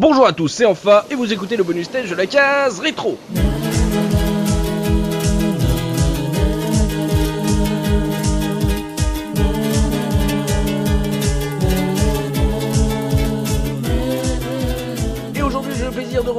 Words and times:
Bonjour 0.00 0.28
à 0.28 0.32
tous, 0.32 0.46
c'est 0.46 0.64
Enfin 0.64 1.02
et 1.10 1.16
vous 1.16 1.32
écoutez 1.32 1.56
le 1.56 1.64
bonus 1.64 1.86
stage 1.86 2.08
de 2.08 2.14
la 2.14 2.26
case 2.26 2.78
rétro. 2.78 3.18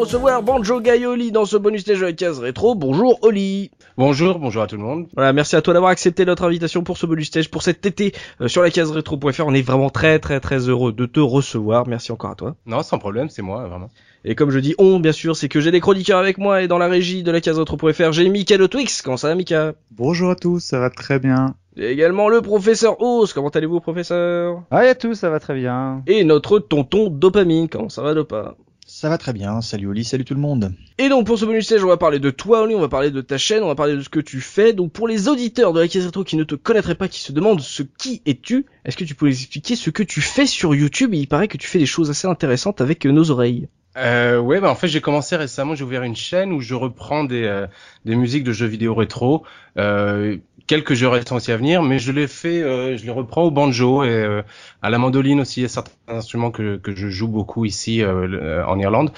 Recevoir 0.09 0.41
Banjo 0.41 0.81
Gaioli 0.81 1.31
dans 1.31 1.45
ce 1.45 1.55
bonus 1.55 1.81
stage 1.81 1.99
de 1.99 2.05
la 2.05 2.13
case 2.13 2.39
rétro. 2.39 2.73
Bonjour 2.73 3.19
Oli. 3.21 3.69
Bonjour, 3.95 4.39
bonjour 4.39 4.63
à 4.63 4.65
tout 4.65 4.75
le 4.75 4.81
monde. 4.81 5.05
Voilà, 5.13 5.33
merci 5.33 5.55
à 5.55 5.61
toi 5.61 5.75
d'avoir 5.75 5.91
accepté 5.91 6.25
notre 6.25 6.45
invitation 6.45 6.83
pour 6.83 6.97
ce 6.97 7.05
bonus 7.05 7.27
stage 7.27 7.51
pour 7.51 7.61
cet 7.61 7.85
été 7.85 8.13
euh, 8.41 8.47
sur 8.47 8.63
la 8.63 8.71
case 8.71 8.89
rétro.fr. 8.89 9.43
On 9.45 9.53
est 9.53 9.61
vraiment 9.61 9.91
très 9.91 10.17
très 10.17 10.39
très 10.39 10.67
heureux 10.67 10.93
de 10.93 11.05
te 11.05 11.19
recevoir. 11.19 11.87
Merci 11.87 12.11
encore 12.11 12.31
à 12.31 12.35
toi. 12.35 12.55
Non, 12.65 12.81
sans 12.81 12.97
problème, 12.97 13.29
c'est 13.29 13.43
moi, 13.43 13.67
vraiment. 13.67 13.91
Et 14.25 14.33
comme 14.33 14.49
je 14.49 14.57
dis 14.57 14.73
on, 14.79 14.99
bien 14.99 15.11
sûr, 15.11 15.35
c'est 15.35 15.47
que 15.47 15.61
j'ai 15.61 15.69
des 15.69 15.79
chroniqueurs 15.79 16.17
avec 16.17 16.39
moi 16.39 16.63
et 16.63 16.67
dans 16.67 16.79
la 16.79 16.87
régie 16.87 17.21
de 17.21 17.29
la 17.29 17.39
case 17.39 17.59
rétro.fr, 17.59 18.11
j'ai 18.11 18.27
Mika 18.29 18.57
de 18.57 18.65
Twix. 18.65 19.03
Comment 19.03 19.17
ça 19.17 19.27
va 19.27 19.35
Mika? 19.35 19.73
Bonjour 19.91 20.31
à 20.31 20.35
tous, 20.35 20.59
ça 20.59 20.79
va 20.79 20.89
très 20.89 21.19
bien. 21.19 21.53
Et 21.77 21.91
également 21.91 22.29
le 22.29 22.41
professeur 22.41 22.99
Ose. 22.99 23.31
Comment 23.33 23.49
allez-vous 23.49 23.79
professeur? 23.79 24.63
Ah, 24.71 24.79
à 24.79 24.95
tous, 24.95 25.13
ça 25.13 25.29
va 25.29 25.39
très 25.39 25.53
bien. 25.53 26.01
Et 26.07 26.23
notre 26.23 26.57
tonton 26.57 27.11
Dopamine. 27.11 27.69
Comment 27.69 27.89
ça 27.89 28.01
va 28.01 28.15
Dopa? 28.15 28.55
Ça 28.91 29.07
va 29.07 29.19
très 29.19 29.33
bien, 29.33 29.61
salut 29.61 29.85
Oli, 29.85 30.03
salut 30.03 30.25
tout 30.25 30.33
le 30.33 30.39
monde. 30.39 30.73
Et 30.97 31.09
donc 31.09 31.27
pour 31.27 31.37
ce 31.37 31.45
bonus 31.45 31.65
stage, 31.65 31.83
on 31.83 31.87
va 31.87 31.97
parler 31.97 32.17
de 32.17 32.31
toi 32.31 32.63
Oli, 32.63 32.73
on 32.73 32.79
va 32.79 32.89
parler 32.89 33.11
de 33.11 33.21
ta 33.21 33.37
chaîne, 33.37 33.61
on 33.61 33.67
va 33.67 33.75
parler 33.75 33.95
de 33.95 34.01
ce 34.01 34.09
que 34.09 34.19
tu 34.19 34.41
fais. 34.41 34.73
Donc 34.73 34.91
pour 34.93 35.07
les 35.07 35.27
auditeurs 35.27 35.73
de 35.73 35.79
la 35.79 35.87
case 35.87 36.07
rétro 36.07 36.23
qui 36.23 36.37
ne 36.37 36.43
te 36.43 36.55
connaîtraient 36.55 36.95
pas, 36.95 37.07
qui 37.07 37.19
se 37.19 37.31
demandent 37.31 37.61
ce 37.61 37.83
qui 37.83 38.23
es-tu, 38.25 38.65
est-ce 38.85 38.97
que 38.97 39.03
tu 39.03 39.13
peux 39.13 39.27
les 39.27 39.43
expliquer 39.43 39.75
ce 39.75 39.91
que 39.91 40.01
tu 40.01 40.21
fais 40.21 40.47
sur 40.47 40.73
YouTube? 40.73 41.13
Il 41.13 41.27
paraît 41.27 41.47
que 41.47 41.59
tu 41.59 41.67
fais 41.67 41.77
des 41.77 41.85
choses 41.85 42.09
assez 42.09 42.27
intéressantes 42.27 42.81
avec 42.81 43.05
nos 43.05 43.29
oreilles. 43.29 43.69
Euh, 43.97 44.39
ouais, 44.39 44.59
bah 44.61 44.69
en 44.69 44.75
fait 44.75 44.87
j'ai 44.87 45.01
commencé 45.01 45.35
récemment, 45.35 45.73
j'ai 45.75 45.83
ouvert 45.83 46.03
une 46.03 46.15
chaîne 46.15 46.51
où 46.53 46.61
je 46.61 46.75
reprends 46.75 47.23
des, 47.23 47.43
euh, 47.43 47.65
des 48.05 48.15
musiques 48.15 48.43
de 48.43 48.51
jeux 48.53 48.67
vidéo 48.67 48.93
rétro, 48.93 49.43
euh, 49.77 50.37
quelques 50.67 50.93
jeux 50.93 51.07
récents 51.07 51.37
aussi 51.37 51.51
à 51.51 51.57
venir, 51.57 51.81
mais 51.81 51.97
je 51.97 52.11
les 52.11 52.27
fais, 52.27 52.61
euh, 52.61 52.95
je 52.95 53.03
les 53.03 53.09
reprends 53.09 53.41
au 53.41 53.49
banjo 53.51 54.03
et 54.03 54.09
euh, 54.09 54.43
à 54.83 54.91
la 54.91 54.99
mandoline 54.99 55.41
aussi, 55.41 55.61
il 55.61 55.63
y 55.63 55.65
a 55.65 55.69
certains 55.69 55.91
instruments 56.07 56.51
que, 56.51 56.77
que 56.77 56.95
je 56.95 57.07
joue 57.07 57.27
beaucoup 57.27 57.65
ici 57.65 58.03
euh, 58.03 58.27
le- 58.27 58.63
en 58.63 58.77
Irlande. 58.79 59.11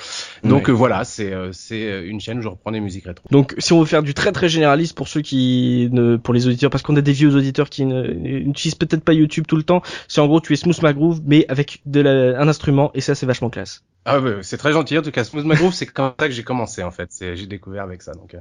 Donc 0.46 0.64
Ouais. 0.68 0.70
euh, 0.70 0.74
voilà, 0.74 1.04
c'est 1.04 1.34
euh, 1.34 1.52
c'est 1.52 2.06
une 2.08 2.22
chaîne 2.22 2.40
où 2.40 2.42
je 2.42 2.48
reprends 2.48 2.72
des 2.72 2.80
musiques 2.80 3.06
rétro. 3.06 3.26
Donc 3.30 3.54
si 3.58 3.74
on 3.74 3.82
veut 3.82 3.86
faire 3.86 4.04
du 4.04 4.14
très 4.14 4.32
très 4.32 4.48
généraliste 4.48 4.96
pour 4.96 5.10
ceux 5.10 5.22
qui 5.22 5.90
ne, 5.92 6.16
pour 6.16 6.34
les 6.34 6.48
auditeurs, 6.48 6.70
parce 6.70 6.82
qu'on 6.82 6.96
a 6.96 7.02
des 7.02 7.12
vieux 7.12 7.36
auditeurs 7.36 7.70
qui 7.70 7.84
n'utilisent 7.86 8.76
peut-être 8.76 9.04
pas 9.04 9.14
YouTube 9.14 9.44
tout 9.48 9.58
le 9.58 9.64
temps, 9.64 9.82
c'est 10.08 10.22
en 10.22 10.28
gros 10.28 10.40
tu 10.40 10.54
es 10.54 10.56
Smooth 10.56 10.82
McGroove 10.82 11.20
mais 11.26 11.46
avec 11.50 11.82
de 11.86 12.00
la, 12.00 12.40
un 12.40 12.48
instrument 12.48 12.92
et 12.94 13.02
ça 13.02 13.16
c'est 13.16 13.26
vachement 13.26 13.50
classe. 13.50 13.84
Ah 14.06 14.20
ouais, 14.20 14.42
c'est 14.42 14.58
très 14.58 14.72
gentil. 14.74 14.98
En 14.98 15.02
tout 15.04 15.12
cas, 15.12 15.24
Smooth 15.24 15.46
McGroove, 15.46 15.74
c'est 15.74 15.86
comme 15.86 16.14
ça 16.20 16.28
que 16.28 16.34
j'ai 16.34 16.44
commencé 16.44 16.82
en 16.84 16.92
fait. 16.92 17.12
C'est 17.12 17.36
j'ai 17.36 17.46
découvert 17.46 17.84
avec 17.84 18.02
ça. 18.02 18.14
Donc 18.14 18.34
euh, 18.34 18.40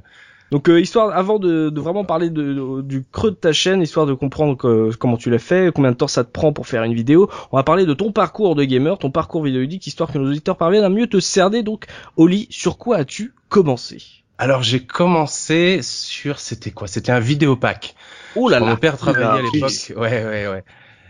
Donc 0.51 0.69
euh, 0.69 0.81
histoire 0.81 1.15
avant 1.15 1.39
de, 1.39 1.69
de 1.69 1.81
vraiment 1.81 2.03
parler 2.05 2.29
de, 2.31 2.53
de- 2.53 2.81
du 2.81 3.05
creux 3.11 3.31
de 3.31 3.35
ta 3.35 3.53
chaîne, 3.53 3.81
histoire 3.81 4.05
de 4.07 4.13
comprendre 4.15 4.57
que- 4.57 4.95
comment 4.95 5.17
tu 5.17 5.29
l'as 5.29 5.39
fait, 5.39 5.71
combien 5.73 5.91
de 5.91 5.97
temps 5.97 6.07
ça 6.07 6.23
te 6.23 6.31
prend 6.31 6.51
pour 6.53 6.67
faire 6.67 6.83
une 6.83 6.95
vidéo, 6.95 7.29
on 7.51 7.57
va 7.57 7.63
parler 7.63 7.85
de 7.85 7.93
ton 7.93 8.11
parcours 8.11 8.55
de 8.55 8.63
gamer, 8.63 8.97
ton 8.97 9.11
parcours 9.11 9.43
vidéoludique, 9.43 9.85
histoire 9.87 10.11
que 10.11 10.17
nos 10.17 10.29
auditeurs 10.29 10.57
parviennent 10.57 10.83
à 10.83 10.89
mieux 10.89 11.07
te 11.07 11.19
cerner. 11.19 11.63
Donc 11.63 11.85
Oli, 12.17 12.47
sur 12.49 12.77
quoi 12.77 12.97
as-tu 12.97 13.33
commencé? 13.49 13.99
Alors 14.37 14.63
j'ai 14.63 14.85
commencé 14.85 15.81
sur 15.83 16.39
c'était 16.39 16.71
quoi? 16.71 16.87
C'était 16.87 17.11
un 17.11 17.19
vidéopack. 17.19 17.95
Oh 18.35 18.49
là 18.49 18.59
Mon 18.59 18.65
là 18.65 18.77
père 18.77 18.97
travaillait 18.97 19.37
à 19.39 19.43
Philips. 19.43 19.89
l'époque. 19.89 19.93
Ouais 19.97 20.25
ouais 20.25 20.47
ouais. 20.47 20.63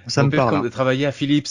Ça 0.07 0.23
Mon 0.23 0.27
me 0.27 0.31
père 0.31 0.45
parle. 0.45 0.61
com- 0.61 0.69
travaillait 0.69 1.05
à 1.07 1.11
Philips. 1.11 1.47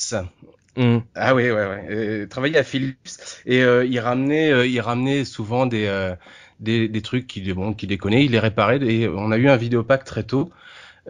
Hum. 0.76 1.02
Ah 1.14 1.34
oui 1.34 1.44
ouais 1.50 1.52
ouais. 1.52 1.86
Euh, 1.90 2.26
travaillait 2.28 2.58
à 2.58 2.62
Philips 2.64 2.96
et 3.44 3.62
euh, 3.62 3.84
il 3.84 3.98
ramenait 3.98 4.52
euh, 4.52 4.66
il 4.66 4.80
ramenait 4.80 5.24
souvent 5.24 5.66
des 5.66 5.86
euh, 5.86 6.14
des, 6.60 6.88
des 6.88 7.02
trucs 7.02 7.26
qui 7.26 7.40
bon 7.52 7.74
qui 7.74 7.86
déconnaient, 7.86 8.24
il 8.24 8.32
les 8.32 8.38
réparait 8.38 8.78
et 8.82 9.08
on 9.08 9.32
a 9.32 9.36
eu 9.38 9.48
un 9.48 9.56
vidéopack 9.56 10.04
très 10.04 10.22
tôt. 10.24 10.50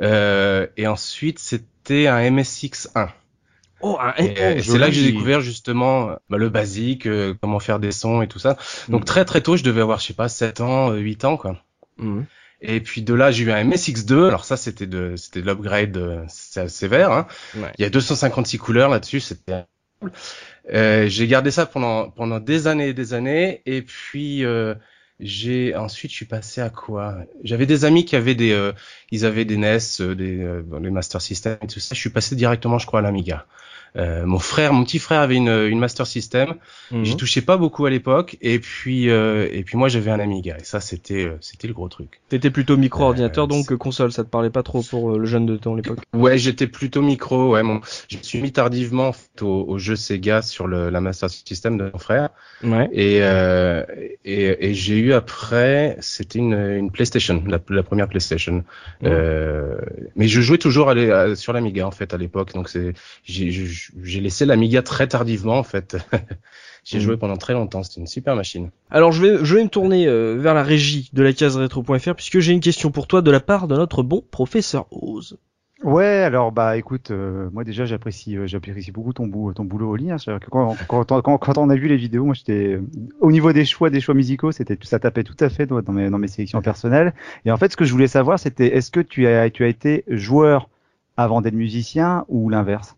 Euh, 0.02 0.66
et 0.76 0.86
ensuite 0.86 1.38
c'était 1.38 2.06
un 2.06 2.20
MSX1. 2.30 3.10
Oh, 3.82 3.96
un 4.00 4.14
Et, 4.18 4.34
oh, 4.58 4.62
c'est 4.62 4.78
là 4.78 4.86
que 4.88 4.92
j'ai 4.92 5.02
découvert 5.02 5.40
justement 5.40 6.10
bah, 6.28 6.36
le 6.38 6.48
basique, 6.50 7.06
euh, 7.06 7.34
comment 7.40 7.60
faire 7.60 7.78
des 7.80 7.92
sons 7.92 8.22
et 8.22 8.28
tout 8.28 8.38
ça. 8.38 8.56
Donc 8.90 9.02
Mm. 9.02 9.04
très 9.04 9.24
très 9.24 9.40
tôt, 9.42 9.56
je 9.56 9.64
devais 9.64 9.80
avoir 9.80 9.98
je 10.00 10.06
sais 10.06 10.14
pas 10.14 10.28
7 10.28 10.60
ans, 10.60 10.92
euh, 10.92 10.98
8 10.98 11.24
ans 11.24 11.36
quoi. 11.36 11.62
Hum. 11.98 12.26
Et 12.62 12.80
puis 12.80 13.02
de 13.02 13.14
là, 13.14 13.30
j'ai 13.30 13.44
eu 13.44 13.52
un 13.52 13.64
MSX2. 13.64 14.28
Alors 14.28 14.44
ça, 14.44 14.56
c'était 14.56 14.86
de, 14.86 15.14
c'était 15.16 15.40
de 15.40 15.46
l'upgrade 15.46 15.96
euh, 15.96 16.24
sévère. 16.28 17.12
Hein. 17.12 17.26
Ouais. 17.56 17.72
Il 17.78 17.82
y 17.82 17.84
a 17.84 17.90
256 17.90 18.58
couleurs 18.58 18.90
là-dessus. 18.90 19.20
C'était. 19.20 19.64
Euh, 20.72 21.08
j'ai 21.08 21.26
gardé 21.26 21.50
ça 21.50 21.66
pendant 21.66 22.10
pendant 22.10 22.40
des 22.40 22.66
années 22.66 22.88
et 22.88 22.94
des 22.94 23.14
années. 23.14 23.62
Et 23.66 23.82
puis 23.82 24.44
euh, 24.44 24.74
j'ai 25.20 25.76
ensuite, 25.76 26.10
je 26.10 26.16
suis 26.16 26.26
passé 26.26 26.60
à 26.60 26.70
quoi? 26.70 27.18
J'avais 27.44 27.66
des 27.66 27.84
amis 27.84 28.04
qui 28.04 28.16
avaient 28.16 28.34
des, 28.34 28.52
euh, 28.52 28.72
ils 29.10 29.26
avaient 29.26 29.44
des 29.44 29.58
NES, 29.58 29.78
euh, 30.00 30.14
des, 30.14 30.40
euh, 30.40 30.62
des 30.80 30.90
Master 30.90 31.20
System 31.20 31.58
et 31.62 31.66
tout 31.66 31.80
ça. 31.80 31.94
Je 31.94 32.00
suis 32.00 32.10
passé 32.10 32.34
directement, 32.36 32.78
je 32.78 32.86
crois, 32.86 33.00
à 33.00 33.02
l'Amiga. 33.02 33.46
Euh, 33.96 34.24
mon 34.24 34.38
frère, 34.38 34.72
mon 34.72 34.84
petit 34.84 34.98
frère 34.98 35.20
avait 35.20 35.36
une, 35.36 35.48
une 35.48 35.78
Master 35.78 36.06
System. 36.06 36.54
Hum. 36.92 37.04
J'y 37.04 37.16
touchais 37.16 37.40
pas 37.42 37.56
beaucoup 37.56 37.86
à 37.86 37.90
l'époque. 37.90 38.36
Et 38.40 38.58
puis 38.58 39.10
euh, 39.10 39.48
et 39.50 39.62
puis 39.64 39.76
moi, 39.76 39.88
j'avais 39.88 40.10
un 40.10 40.20
Amiga. 40.20 40.56
Et 40.58 40.64
ça, 40.64 40.80
c'était 40.80 41.24
euh, 41.24 41.36
c'était 41.40 41.68
le 41.68 41.74
gros 41.74 41.88
truc. 41.88 42.20
T'étais 42.28 42.50
plutôt 42.50 42.76
micro-ordinateur, 42.76 43.44
Euh, 43.44 43.48
donc 43.48 43.74
console, 43.76 44.12
ça 44.12 44.24
te 44.24 44.28
parlait 44.28 44.50
pas 44.50 44.62
trop 44.62 44.82
pour 44.82 45.12
euh, 45.12 45.18
le 45.18 45.26
jeune 45.26 45.46
de 45.46 45.56
ton 45.56 45.76
époque. 45.78 45.98
Ouais, 46.14 46.38
j'étais 46.38 46.66
plutôt 46.66 47.02
micro. 47.02 47.52
Ouais, 47.52 47.62
mon, 47.62 47.80
je 48.08 48.16
me 48.16 48.22
suis 48.22 48.40
mis 48.40 48.52
tardivement 48.52 49.08
en 49.08 49.12
fait, 49.12 49.42
au, 49.42 49.64
au 49.68 49.78
jeu 49.78 49.96
Sega 49.96 50.42
sur 50.42 50.66
le, 50.66 50.90
la 50.90 51.00
Master 51.00 51.28
System 51.30 51.78
de 51.78 51.90
mon 51.92 51.98
frère. 51.98 52.30
Ouais. 52.62 52.88
Et, 52.92 53.18
euh, 53.22 53.84
et, 54.24 54.68
et 54.70 54.74
j'ai 54.74 54.98
eu 54.98 55.12
après, 55.12 55.96
c'était 56.00 56.38
une, 56.38 56.54
une 56.54 56.90
PlayStation, 56.90 57.42
la, 57.46 57.58
la 57.68 57.82
première 57.82 58.08
PlayStation. 58.08 58.64
Euh, 59.04 59.76
mais 60.16 60.28
je 60.28 60.40
jouais 60.40 60.58
toujours 60.58 60.90
à 60.90 60.94
l'é- 60.94 61.10
à- 61.10 61.34
sur 61.34 61.52
l'Amiga 61.52 61.86
en 61.86 61.90
fait 61.90 62.14
à 62.14 62.18
l'époque. 62.18 62.52
Donc 62.54 62.68
c'est, 62.68 62.92
j'ai 63.24 63.50
j'ai 64.02 64.20
laissé 64.20 64.44
l'Amiga 64.46 64.82
très 64.82 65.06
tardivement 65.08 65.58
en 65.58 65.62
fait. 65.62 65.96
j'ai 66.84 66.98
Mhm. 66.98 67.04
joué 67.04 67.16
pendant 67.16 67.36
très 67.36 67.52
longtemps. 67.52 67.82
C'était 67.82 68.00
une 68.00 68.06
super 68.06 68.36
machine. 68.36 68.70
Alors 68.90 69.12
je 69.12 69.22
vais, 69.22 69.44
je 69.44 69.54
vais 69.56 69.64
me 69.64 69.68
tourner 69.68 70.06
euh, 70.06 70.36
vers 70.38 70.54
la 70.54 70.62
régie 70.62 71.10
de 71.12 71.22
la 71.22 71.32
case 71.32 71.56
rétro.fr 71.56 72.14
puisque 72.14 72.38
j'ai 72.40 72.52
une 72.52 72.60
question 72.60 72.90
pour 72.90 73.06
toi 73.06 73.22
de 73.22 73.30
la 73.30 73.40
part 73.40 73.68
de 73.68 73.76
notre 73.76 74.02
bon 74.02 74.24
professeur 74.30 74.86
Oz. 74.90 75.38
Ouais, 75.82 76.04
alors 76.24 76.52
bah 76.52 76.76
écoute, 76.76 77.10
euh, 77.10 77.48
moi 77.54 77.64
déjà 77.64 77.86
j'apprécie, 77.86 78.36
euh, 78.36 78.46
j'apprécie 78.46 78.92
beaucoup 78.92 79.14
ton, 79.14 79.26
bout, 79.26 79.54
ton 79.54 79.64
boulot 79.64 79.88
au 79.88 79.96
lit. 79.96 80.10
Hein, 80.10 80.18
C'est-à-dire 80.18 80.44
que 80.44 80.50
quand, 80.50 80.76
quand, 80.88 81.04
quand, 81.22 81.38
quand 81.38 81.56
on 81.58 81.70
a 81.70 81.74
vu 81.74 81.88
les 81.88 81.96
vidéos, 81.96 82.26
moi 82.26 82.34
j'étais 82.34 82.78
au 83.20 83.32
niveau 83.32 83.50
des 83.54 83.64
choix, 83.64 83.88
des 83.88 84.00
choix 84.02 84.14
musicaux, 84.14 84.52
c'était 84.52 84.76
ça 84.82 84.98
tapait 84.98 85.24
tout 85.24 85.36
à 85.40 85.48
fait 85.48 85.64
dans 85.64 85.80
dans 85.80 85.92
mes, 85.94 86.10
dans 86.10 86.18
mes 86.18 86.28
sélections 86.28 86.60
personnelles. 86.60 87.14
Et 87.46 87.50
en 87.50 87.56
fait, 87.56 87.72
ce 87.72 87.78
que 87.78 87.86
je 87.86 87.92
voulais 87.92 88.08
savoir, 88.08 88.38
c'était 88.38 88.76
est-ce 88.76 88.90
que 88.90 89.00
tu 89.00 89.26
as, 89.26 89.48
tu 89.48 89.64
as 89.64 89.68
été 89.68 90.04
joueur 90.08 90.68
avant 91.16 91.40
d'être 91.40 91.54
musicien 91.54 92.26
ou 92.28 92.50
l'inverse? 92.50 92.94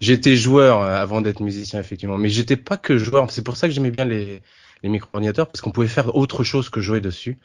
J'étais 0.00 0.36
joueur 0.36 0.82
euh, 0.82 0.96
avant 0.96 1.20
d'être 1.20 1.40
musicien 1.40 1.80
effectivement, 1.80 2.18
mais 2.18 2.28
j'étais 2.28 2.56
pas 2.56 2.76
que 2.76 2.98
joueur. 2.98 3.30
C'est 3.30 3.42
pour 3.42 3.56
ça 3.56 3.68
que 3.68 3.74
j'aimais 3.74 3.90
bien 3.90 4.04
les, 4.04 4.42
les 4.82 4.88
micro-ordinateurs 4.88 5.46
parce 5.48 5.60
qu'on 5.60 5.70
pouvait 5.72 5.88
faire 5.88 6.14
autre 6.16 6.44
chose 6.44 6.68
que 6.70 6.80
jouer 6.80 7.00
dessus. 7.00 7.38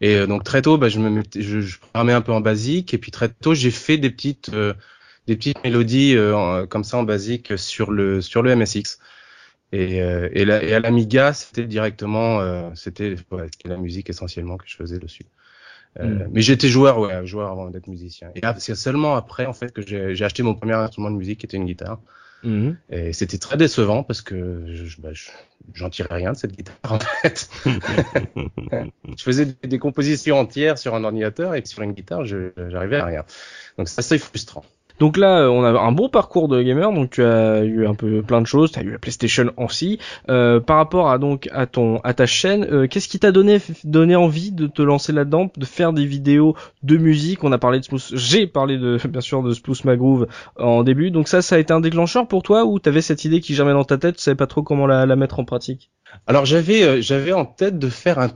Et 0.00 0.16
euh, 0.16 0.26
donc 0.26 0.44
très 0.44 0.62
tôt, 0.62 0.78
bah, 0.78 0.88
je 0.88 0.98
me 1.00 1.10
mettais- 1.10 1.42
je, 1.42 1.60
je 1.60 1.78
programmais 1.80 2.12
un 2.12 2.22
peu 2.22 2.32
en 2.32 2.40
basique 2.40 2.94
et 2.94 2.98
puis 2.98 3.10
très 3.12 3.28
tôt 3.30 3.54
j'ai 3.54 3.70
fait 3.70 3.98
des 3.98 4.10
petites 4.10 4.50
euh, 4.54 4.74
des 5.26 5.36
petites 5.36 5.62
mélodies 5.64 6.16
euh, 6.16 6.66
comme 6.66 6.84
ça 6.84 6.98
en 6.98 7.02
basique 7.04 7.58
sur 7.58 7.90
le 7.92 8.20
sur 8.22 8.42
le 8.42 8.52
MSX. 8.52 9.00
Et, 9.72 10.02
euh, 10.02 10.28
et, 10.32 10.44
la- 10.44 10.62
et 10.64 10.74
à 10.74 10.80
l'Amiga, 10.80 11.32
c'était 11.32 11.64
directement, 11.66 12.40
euh, 12.40 12.70
c'était 12.74 13.16
ouais, 13.32 13.48
la 13.64 13.76
musique 13.76 14.10
essentiellement 14.10 14.56
que 14.58 14.64
je 14.68 14.76
faisais 14.76 14.98
dessus. 14.98 15.24
Euh, 15.98 16.04
Mm. 16.04 16.28
Mais 16.32 16.40
j'étais 16.40 16.68
joueur, 16.68 16.98
ouais, 17.00 17.26
joueur 17.26 17.50
avant 17.50 17.68
d'être 17.68 17.88
musicien. 17.88 18.30
Et 18.36 18.40
c'est 18.58 18.74
seulement 18.76 19.16
après 19.16 19.46
en 19.46 19.52
fait 19.52 19.72
que 19.72 19.82
j'ai 19.82 20.24
acheté 20.24 20.42
mon 20.42 20.54
premier 20.54 20.74
instrument 20.74 21.10
de 21.10 21.16
musique, 21.16 21.40
qui 21.40 21.46
était 21.46 21.56
une 21.56 21.66
guitare. 21.66 21.98
Mhm. 22.42 22.76
Et 22.88 23.12
c'était 23.12 23.36
très 23.38 23.56
décevant 23.58 24.02
parce 24.02 24.22
que 24.22 24.64
je, 24.72 25.00
bah, 25.00 25.10
je- 25.12 25.28
j'en 25.74 25.90
tirais 25.90 26.14
rien 26.14 26.32
de 26.32 26.36
cette 26.38 26.52
guitare 26.56 26.76
en 26.92 26.98
fait. 26.98 27.50
je 29.16 29.22
faisais 29.22 29.46
des, 29.46 29.68
des 29.68 29.78
compositions 29.78 30.38
entières 30.38 30.78
sur 30.78 30.94
un 30.94 31.04
ordinateur 31.04 31.54
et 31.54 31.62
sur 31.66 31.82
une 31.82 31.92
guitare, 31.92 32.24
j'arrivais 32.24 32.96
à 32.96 33.04
rien. 33.04 33.24
Donc 33.76 33.88
c'est 33.88 33.98
assez 33.98 34.18
frustrant. 34.18 34.64
Donc 35.00 35.16
là, 35.16 35.40
euh, 35.40 35.48
on 35.48 35.64
a 35.64 35.70
un 35.70 35.92
bon 35.92 36.10
parcours 36.10 36.46
de 36.46 36.62
gamer, 36.62 36.92
donc 36.92 37.10
tu 37.10 37.24
as 37.24 37.64
eu 37.64 37.86
un 37.86 37.94
peu 37.94 38.22
plein 38.22 38.42
de 38.42 38.46
choses, 38.46 38.70
tu 38.70 38.78
as 38.78 38.82
eu 38.82 38.90
la 38.92 38.98
PlayStation 38.98 39.50
aussi. 39.56 39.98
Euh, 40.28 40.60
par 40.60 40.76
rapport 40.76 41.10
à 41.10 41.18
donc 41.18 41.48
à 41.52 41.66
ton 41.66 42.00
à 42.04 42.12
ta 42.12 42.26
chaîne, 42.26 42.66
euh, 42.70 42.86
qu'est-ce 42.86 43.08
qui 43.08 43.18
t'a 43.18 43.32
donné 43.32 43.58
donné 43.84 44.14
envie 44.14 44.52
de 44.52 44.66
te 44.66 44.82
lancer 44.82 45.12
là-dedans, 45.12 45.50
de 45.56 45.64
faire 45.64 45.94
des 45.94 46.04
vidéos 46.04 46.54
de 46.82 46.98
musique? 46.98 47.42
On 47.44 47.50
a 47.50 47.56
parlé 47.58 47.80
de 47.80 47.84
Smooth, 47.86 48.10
j'ai 48.12 48.46
parlé 48.46 48.76
de 48.76 48.98
bien 49.08 49.22
sûr 49.22 49.42
de 49.42 49.54
Smooth 49.54 49.84
Magroove 49.86 50.26
en 50.58 50.82
début. 50.82 51.10
Donc 51.10 51.28
ça, 51.28 51.40
ça 51.40 51.56
a 51.56 51.58
été 51.58 51.72
un 51.72 51.80
déclencheur 51.80 52.28
pour 52.28 52.42
toi 52.42 52.66
ou 52.66 52.78
t'avais 52.78 53.00
cette 53.00 53.24
idée 53.24 53.40
qui 53.40 53.54
germait 53.54 53.72
dans 53.72 53.84
ta 53.84 53.96
tête, 53.96 54.16
tu 54.16 54.22
savais 54.22 54.34
pas 54.34 54.46
trop 54.46 54.62
comment 54.62 54.86
la, 54.86 55.16
mettre 55.16 55.40
en 55.40 55.44
pratique? 55.44 55.90
Alors 56.26 56.44
j'avais 56.44 57.00
j'avais 57.00 57.32
en 57.32 57.46
tête 57.46 57.78
de 57.78 57.88
faire 57.88 58.18
un 58.18 58.28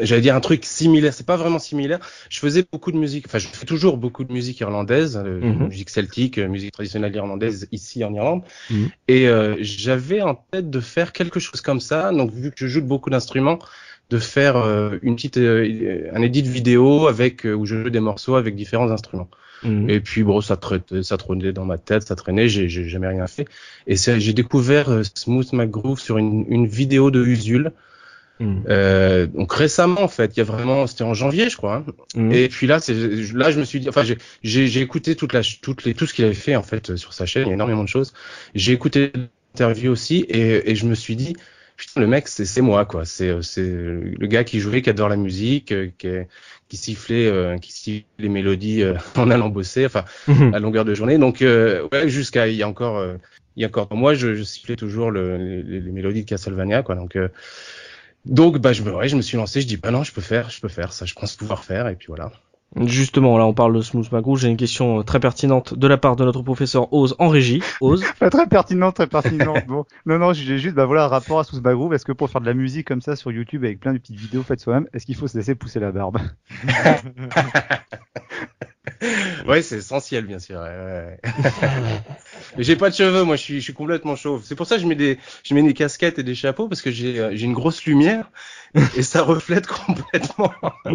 j'allais 0.00 0.20
dire 0.22 0.34
un 0.34 0.40
truc 0.40 0.64
similaire. 0.64 1.12
C'est 1.14 1.26
pas 1.26 1.36
vraiment 1.36 1.58
similaire. 1.58 1.98
Je 2.28 2.38
faisais 2.38 2.64
beaucoup 2.70 2.92
de 2.92 2.96
musique. 2.98 3.26
Enfin, 3.26 3.38
je 3.38 3.46
fais 3.48 3.66
toujours 3.66 3.96
beaucoup 3.96 4.24
de 4.24 4.32
musique 4.32 4.60
irlandaise, 4.60 5.20
euh, 5.24 5.40
Mhm. 5.40 5.68
musique 5.68 5.90
celtique, 5.90 6.38
euh, 6.38 6.48
musique 6.48 6.72
traditionnelle 6.72 7.14
irlandaise 7.14 7.68
ici 7.72 8.04
en 8.04 8.12
Irlande. 8.14 8.42
Mhm. 8.70 8.88
Et 9.08 9.28
euh, 9.28 9.56
j'avais 9.60 10.22
en 10.22 10.34
tête 10.34 10.70
de 10.70 10.80
faire 10.80 11.12
quelque 11.12 11.40
chose 11.40 11.60
comme 11.60 11.80
ça. 11.80 12.12
Donc, 12.12 12.32
vu 12.32 12.50
que 12.50 12.56
je 12.58 12.66
joue 12.66 12.80
de 12.80 12.86
beaucoup 12.86 13.10
d'instruments, 13.10 13.58
de 14.10 14.18
faire 14.18 14.56
euh, 14.56 14.98
une 15.02 15.16
petite, 15.16 15.36
euh, 15.38 16.10
un 16.12 16.22
édit 16.22 16.42
vidéo 16.42 17.06
avec 17.06 17.44
où 17.44 17.64
je 17.66 17.82
joue 17.82 17.90
des 17.90 18.00
morceaux 18.00 18.34
avec 18.36 18.56
différents 18.56 18.90
instruments. 18.90 19.28
Mhm. 19.62 19.90
Et 19.90 20.00
puis 20.00 20.22
bon, 20.24 20.40
ça 20.40 20.56
traitait, 20.56 21.02
ça 21.02 21.18
trônait 21.18 21.52
dans 21.52 21.66
ma 21.66 21.76
tête, 21.76 22.02
ça 22.02 22.16
traînait, 22.16 22.48
j'ai 22.48 22.68
jamais 22.68 23.06
rien 23.08 23.26
fait. 23.26 23.46
Et 23.86 23.96
j'ai 23.96 24.32
découvert 24.32 25.02
Smooth 25.14 25.52
McGroove 25.52 26.00
sur 26.00 26.16
une, 26.16 26.46
une 26.48 26.66
vidéo 26.66 27.10
de 27.10 27.22
Usul. 27.24 27.72
Mhm. 28.40 28.64
Euh, 28.68 29.26
donc 29.26 29.52
récemment 29.52 30.00
en 30.02 30.08
fait, 30.08 30.34
il 30.36 30.38
y 30.38 30.40
a 30.40 30.44
vraiment, 30.44 30.86
c'était 30.86 31.04
en 31.04 31.12
janvier 31.14 31.50
je 31.50 31.56
crois. 31.58 31.76
hein. 31.76 31.86
Mhm. 32.16 32.32
Et 32.32 32.48
puis 32.48 32.66
là, 32.66 32.80
c'est 32.80 32.94
là 32.94 33.50
je 33.50 33.60
me 33.60 33.64
suis 33.64 33.80
dit, 33.80 33.88
enfin 33.88 34.02
j'ai 34.02 34.16
j'ai 34.42 34.80
écouté 34.80 35.14
toute 35.16 35.32
la 35.34 35.42
toutes 35.62 35.84
les 35.84 35.94
tout 35.94 36.06
ce 36.06 36.14
qu'il 36.14 36.24
avait 36.24 36.34
fait 36.34 36.56
en 36.56 36.62
fait 36.62 36.90
euh, 36.90 36.96
sur 36.96 37.12
sa 37.12 37.26
chaîne, 37.26 37.44
il 37.44 37.48
y 37.48 37.50
a 37.52 37.54
énormément 37.54 37.84
de 37.84 37.88
choses. 37.88 38.12
J'ai 38.54 38.72
écouté 38.72 39.12
l'interview 39.54 39.90
aussi 39.92 40.20
et, 40.28 40.70
et 40.70 40.74
je 40.74 40.86
me 40.86 40.94
suis 40.94 41.16
dit 41.16 41.36
putain 41.76 42.00
le 42.00 42.06
mec 42.06 42.28
c'est 42.28 42.44
c'est 42.46 42.60
moi 42.62 42.84
quoi, 42.86 43.04
c'est 43.04 43.28
euh, 43.28 43.42
c'est 43.42 43.62
le 43.62 44.26
gars 44.26 44.44
qui 44.44 44.60
jouait, 44.60 44.82
qui 44.82 44.90
adore 44.90 45.08
la 45.10 45.16
musique, 45.16 45.66
qui 45.98 46.06
est- 46.06 46.28
qui 46.68 46.76
sifflait 46.76 47.26
euh, 47.26 47.58
qui 47.58 47.72
sifflait 47.72 48.06
les 48.18 48.28
mélodies 48.28 48.82
euh, 48.82 48.94
en 49.16 49.30
allant 49.30 49.48
bosser, 49.50 49.84
enfin 49.86 50.04
Mhm. 50.28 50.54
à 50.54 50.58
longueur 50.60 50.84
de 50.84 50.94
journée. 50.94 51.18
Donc 51.18 51.42
euh, 51.42 51.86
ouais, 51.92 52.08
jusqu'à 52.08 52.48
il 52.48 52.56
y 52.56 52.62
a 52.62 52.68
encore 52.68 53.04
il 53.56 53.62
y 53.62 53.64
a 53.64 53.68
encore 53.68 53.88
moi 53.92 54.14
je, 54.14 54.34
je 54.34 54.42
sifflais 54.44 54.76
toujours 54.76 55.10
le, 55.10 55.36
les, 55.36 55.80
les 55.80 55.92
mélodies 55.92 56.22
de 56.24 56.28
Castlevania 56.28 56.82
quoi. 56.82 56.94
Donc 56.94 57.16
euh, 57.16 57.28
donc 58.24 58.58
bah 58.58 58.72
je 58.72 58.82
me 58.82 58.94
ouais, 58.94 59.08
je 59.08 59.16
me 59.16 59.22
suis 59.22 59.36
lancé, 59.36 59.60
je 59.60 59.66
dis 59.66 59.76
bah 59.76 59.90
non, 59.90 60.02
je 60.02 60.12
peux 60.12 60.20
faire, 60.20 60.50
je 60.50 60.60
peux 60.60 60.68
faire 60.68 60.92
ça, 60.92 61.06
je 61.06 61.14
pense 61.14 61.36
pouvoir 61.36 61.64
faire 61.64 61.88
et 61.88 61.96
puis 61.96 62.08
voilà. 62.08 62.30
Justement, 62.76 63.36
là, 63.36 63.46
on 63.46 63.52
parle 63.52 63.74
de 63.74 63.80
Smooth 63.80 64.12
McGrew. 64.12 64.36
J'ai 64.36 64.48
une 64.48 64.56
question 64.56 65.00
euh, 65.00 65.02
très 65.02 65.18
pertinente 65.18 65.74
de 65.74 65.86
la 65.88 65.96
part 65.96 66.14
de 66.14 66.24
notre 66.24 66.42
professeur 66.42 66.92
Oz 66.92 67.16
en 67.18 67.28
régie. 67.28 67.60
Oz. 67.80 68.04
Pas 68.20 68.30
très 68.30 68.46
pertinent, 68.46 68.92
très 68.92 69.08
pertinent. 69.08 69.54
bon, 69.66 69.86
non, 70.06 70.18
non, 70.18 70.32
j'ai 70.32 70.56
juste, 70.58 70.76
bah 70.76 70.86
voilà, 70.86 71.06
un 71.06 71.08
rapport 71.08 71.40
à 71.40 71.44
Sous 71.44 71.60
Groove. 71.60 71.94
Est-ce 71.94 72.04
que 72.04 72.12
pour 72.12 72.30
faire 72.30 72.40
de 72.40 72.46
la 72.46 72.54
musique 72.54 72.86
comme 72.86 73.02
ça 73.02 73.16
sur 73.16 73.32
YouTube 73.32 73.64
avec 73.64 73.80
plein 73.80 73.92
de 73.92 73.98
petites 73.98 74.20
vidéos 74.20 74.44
faites 74.44 74.60
soi-même, 74.60 74.86
est-ce 74.92 75.04
qu'il 75.04 75.16
faut 75.16 75.26
se 75.26 75.36
laisser 75.36 75.56
pousser 75.56 75.80
la 75.80 75.90
barbe? 75.90 76.18
Ouais, 79.46 79.62
c'est 79.62 79.78
essentiel 79.78 80.26
bien 80.26 80.38
sûr. 80.38 80.60
Mais 82.56 82.62
j'ai 82.62 82.76
pas 82.76 82.90
de 82.90 82.94
cheveux, 82.94 83.24
moi 83.24 83.36
je 83.36 83.42
suis 83.42 83.54
je 83.60 83.64
suis 83.64 83.72
complètement 83.72 84.16
chauve. 84.16 84.42
C'est 84.44 84.54
pour 84.54 84.66
ça 84.66 84.76
que 84.76 84.82
je 84.82 84.86
mets 84.86 84.94
des 84.94 85.18
je 85.42 85.54
mets 85.54 85.62
des 85.62 85.74
casquettes 85.74 86.18
et 86.18 86.22
des 86.22 86.34
chapeaux 86.34 86.68
parce 86.68 86.82
que 86.82 86.90
j'ai 86.90 87.18
euh, 87.18 87.30
j'ai 87.34 87.46
une 87.46 87.52
grosse 87.52 87.84
lumière 87.84 88.30
et 88.74 89.02
ça 89.02 89.22
reflète 89.22 89.66
complètement. 89.66 90.52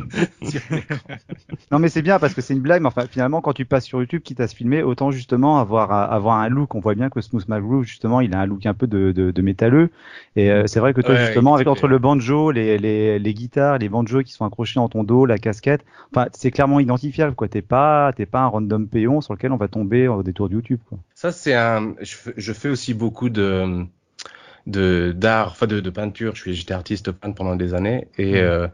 Non, 1.72 1.80
mais 1.80 1.90
c'est 1.90 2.02
bien 2.02 2.20
parce 2.20 2.34
que 2.34 2.42
c'est 2.42 2.54
une 2.54 2.62
blague. 2.62 2.82
Mais 2.82 2.88
enfin, 2.88 3.06
finalement, 3.10 3.42
quand 3.42 3.54
tu 3.54 3.66
passes 3.66 3.86
sur 3.86 4.00
YouTube, 4.00 4.22
quitte 4.22 4.40
à 4.40 4.48
se 4.48 4.56
filmer, 4.56 4.84
autant 4.84 5.12
justement 5.12 5.60
avoir 5.60 5.92
avoir 5.92 6.38
un 6.38 6.50
look. 6.50 6.76
On 6.76 6.80
voit 6.80 6.96
bien 6.96 7.10
que 7.10 7.22
Smooth 7.22 7.48
McGroove, 7.48 7.84
justement, 7.84 8.22
il 8.22 8.34
a 8.36 8.40
un 8.40 8.46
look 8.46 8.66
un 8.66 8.74
peu 8.74 8.88
de 8.88 9.12
de, 9.12 9.32
de 9.32 9.42
métalleux. 9.42 9.90
Et 10.36 10.52
euh, 10.52 10.68
c'est 10.68 10.80
vrai 10.80 10.94
que 10.94 11.02
toi, 11.02 11.16
Ouais, 11.16 11.26
justement, 11.26 11.56
avec 11.56 11.68
entre 11.68 11.88
le 11.88 11.98
banjo, 11.98 12.52
les 12.52 12.78
les 12.78 13.20
les 13.20 13.34
guitares, 13.34 13.78
les 13.78 13.90
banjos 13.90 14.24
qui 14.24 14.32
sont 14.34 14.46
accrochés 14.46 14.80
dans 14.80 14.90
ton 14.90 15.04
dos, 15.04 15.26
la 15.26 15.38
casquette, 15.38 15.84
enfin, 16.12 16.28
c'est 16.34 16.52
clairement 16.52 16.80
identifiable. 16.80 17.36
Quoi, 17.36 17.48
t'es 17.48 17.62
pas 17.62 18.14
t'es 18.14 18.26
pas 18.26 18.42
un 18.42 18.48
random 18.48 18.88
péon 18.88 19.22
sur 19.22 19.34
lequel 19.34 19.52
on 19.52 19.58
va 19.58 19.68
tomber 19.68 20.08
au 20.08 20.24
détour 20.24 20.50
de 20.50 20.56
YouTube. 20.56 20.80
Quoi. 20.88 21.00
Ça 21.14 21.32
c'est 21.32 21.54
un 21.54 21.96
je 22.02 22.54
fais 22.54 22.70
aussi 22.70 22.94
beaucoup 22.94 23.30
de 23.30 23.86
de 24.68 25.14
d'art, 25.16 25.52
enfin 25.52 25.68
de, 25.68 25.80
de 25.80 25.90
peinture. 25.90 26.36
Je 26.36 26.42
suis 26.42 26.56
j'étais 26.56 26.74
artiste 26.74 27.12
peintre 27.12 27.36
pendant 27.36 27.56
des 27.56 27.74
années 27.74 28.08
et 28.18 28.40
euh, 28.40 28.68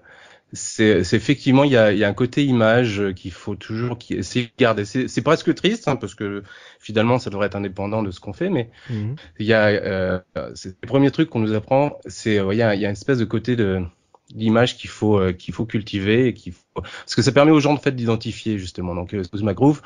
c'est 0.53 0.99
effectivement 1.13 1.63
il 1.63 1.71
y 1.71 1.77
a 1.77 1.91
il 1.93 1.99
y 1.99 2.03
a 2.03 2.09
un 2.09 2.13
côté 2.13 2.43
image 2.45 3.03
qu'il 3.15 3.31
faut 3.31 3.55
toujours 3.55 3.97
qui 3.97 4.15
essayer 4.15 4.47
de 4.47 4.51
garder. 4.57 4.85
C'est 4.85 5.07
c'est 5.07 5.21
presque 5.21 5.53
triste 5.55 5.87
hein, 5.87 5.95
parce 5.97 6.15
que 6.15 6.43
finalement 6.79 7.19
ça 7.19 7.29
devrait 7.29 7.47
être 7.47 7.55
indépendant 7.55 8.03
de 8.03 8.11
ce 8.11 8.19
qu'on 8.19 8.33
fait, 8.33 8.49
mais 8.49 8.69
Mhm. 8.89 9.19
il 9.39 9.45
y 9.45 9.53
a 9.53 9.67
euh, 9.67 10.19
c'est 10.55 10.75
le 10.81 10.87
premier 10.87 11.11
truc 11.11 11.29
qu'on 11.29 11.39
nous 11.39 11.53
apprend, 11.53 11.99
c'est 12.05 12.35
il 12.35 12.57
y 12.57 12.61
a 12.61 12.75
il 12.75 12.81
y 12.81 12.85
a 12.85 12.89
une 12.89 12.93
espèce 12.93 13.17
de 13.19 13.25
côté 13.25 13.55
de 13.55 13.81
d'image 14.33 14.77
qu'il 14.77 14.89
faut 14.89 15.19
euh, 15.19 15.33
qu'il 15.33 15.53
faut 15.53 15.65
cultiver 15.65 16.27
et 16.27 16.33
qu'il 16.33 16.53
faut 16.53 16.61
parce 16.75 17.15
que 17.15 17.21
ça 17.21 17.31
permet 17.31 17.51
aux 17.51 17.59
gens 17.59 17.73
de 17.73 17.79
fait 17.79 17.91
d'identifier 17.91 18.57
justement. 18.57 18.95
Donc 18.95 19.13
euh, 19.13 19.23
Smooth 19.23 19.43
McGroove, 19.43 19.81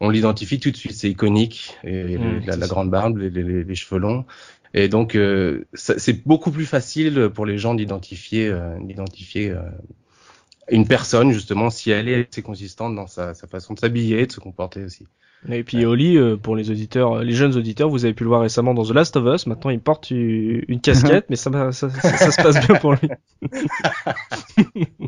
on 0.00 0.10
l'identifie 0.10 0.60
tout 0.60 0.70
de 0.70 0.76
suite, 0.76 0.94
c'est 0.94 1.10
iconique 1.10 1.76
et 1.84 2.18
Mm, 2.18 2.40
la, 2.46 2.56
la 2.56 2.66
grande 2.66 2.90
barbe, 2.90 3.18
les, 3.18 3.30
les, 3.30 3.64
les 3.64 3.74
cheveux 3.74 4.00
longs. 4.00 4.24
Et 4.74 4.88
donc 4.88 5.14
euh, 5.14 5.64
c'est 5.74 6.26
beaucoup 6.26 6.50
plus 6.50 6.66
facile 6.66 7.30
pour 7.32 7.46
les 7.46 7.58
gens 7.58 7.74
d'identifier 7.74 8.48
euh, 8.48 8.76
d'identifier 8.80 9.50
euh, 9.50 9.62
une 10.68 10.86
personne 10.86 11.30
justement 11.30 11.70
si 11.70 11.90
elle 11.90 12.08
est 12.08 12.28
assez 12.28 12.42
consistante 12.42 12.96
dans 12.96 13.06
sa, 13.06 13.34
sa 13.34 13.46
façon 13.46 13.74
de 13.74 13.78
s'habiller, 13.78 14.26
de 14.26 14.32
se 14.32 14.40
comporter 14.40 14.82
aussi. 14.82 15.06
Et 15.50 15.62
puis 15.62 15.84
Oli, 15.84 16.16
euh, 16.16 16.36
pour 16.36 16.56
les 16.56 16.70
auditeurs, 16.70 17.22
les 17.22 17.34
jeunes 17.34 17.56
auditeurs, 17.56 17.88
vous 17.88 18.04
avez 18.04 18.14
pu 18.14 18.24
le 18.24 18.28
voir 18.28 18.40
récemment 18.40 18.72
dans 18.72 18.84
The 18.84 18.92
Last 18.92 19.16
of 19.16 19.26
Us. 19.34 19.46
Maintenant, 19.46 19.70
il 19.70 19.80
porte 19.80 20.10
une 20.10 20.80
casquette, 20.82 21.26
mais 21.30 21.36
ça, 21.36 21.50
ça, 21.72 21.90
ça, 21.90 22.16
ça 22.16 22.30
se 22.30 22.42
passe 22.42 22.66
bien 22.66 22.76
pour 22.76 22.94
lui. 22.94 23.08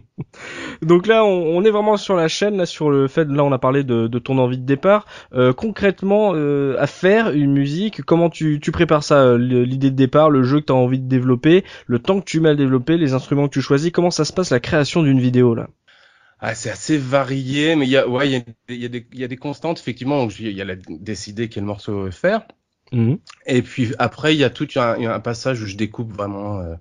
Donc 0.83 1.07
là, 1.07 1.25
on, 1.25 1.57
on 1.57 1.65
est 1.65 1.71
vraiment 1.71 1.97
sur 1.97 2.17
la 2.17 2.29
chaîne, 2.29 2.57
là, 2.57 2.67
sur 2.67 2.91
le 2.91 3.09
fait, 3.09 3.25
là, 3.25 3.45
on 3.45 3.53
a 3.53 3.59
parlé 3.59 3.85
de, 3.85 4.07
de 4.07 4.19
ton 4.19 4.39
envie 4.39 4.59
de 4.59 4.67
départ. 4.67 5.07
Euh, 5.35 5.53
concrètement, 5.53 6.33
euh, 6.35 6.77
à 6.79 6.87
faire 6.87 7.31
une 7.31 7.53
musique, 7.53 8.03
comment 8.03 8.31
tu, 8.31 8.61
tu 8.61 8.73
prépares 8.73 9.03
ça 9.03 9.21
euh, 9.21 9.39
L'idée 9.39 9.91
de 9.91 9.97
départ, 9.97 10.31
le 10.31 10.43
jeu 10.43 10.61
que 10.61 10.67
tu 10.67 10.73
as 10.73 10.77
envie 10.77 10.99
de 10.99 11.09
développer, 11.09 11.65
le 11.87 11.99
temps 11.99 12.21
que 12.21 12.25
tu 12.25 12.41
mets 12.41 12.51
à 12.51 12.53
le 12.53 12.59
développer, 12.59 12.99
les 12.99 13.15
instruments 13.15 13.49
que 13.49 13.55
tu 13.55 13.63
choisis, 13.63 13.91
comment 13.91 14.11
ça 14.11 14.25
se 14.25 14.33
passe 14.33 14.51
la 14.51 14.61
création 14.61 15.03
d'une 15.03 15.21
vidéo 15.21 15.55
là? 15.55 15.69
Ah, 16.41 16.55
c'est 16.55 16.71
assez 16.71 16.99
varié, 16.99 17.77
mais 17.77 17.87
il 17.87 17.91
y 17.91 17.97
a, 17.97 18.07
ouais, 18.07 18.29
il 18.29 18.33
y 18.33 18.37
a, 18.37 18.75
y 18.75 18.85
a 18.85 18.89
des, 18.89 19.07
y 19.15 19.25
a 19.25 19.37
constantes 19.37 19.79
effectivement. 19.81 20.29
Il 20.39 20.51
y 20.53 20.61
a 20.61 20.65
la, 20.65 20.77
décider 20.89 21.49
quel 21.49 21.65
morceau 21.65 22.11
faire. 22.11 22.47
Mhm. 22.93 23.19
Et 23.47 23.63
puis 23.63 23.95
après, 23.99 24.35
il 24.35 24.39
y 24.39 24.45
a 24.45 24.51
tout 24.51 24.69
un, 24.77 25.03
un 25.07 25.21
passage 25.21 25.63
où 25.63 25.67
je 25.67 25.77
découpe 25.77 26.13
vraiment 26.13 26.61
euh, 26.61 26.75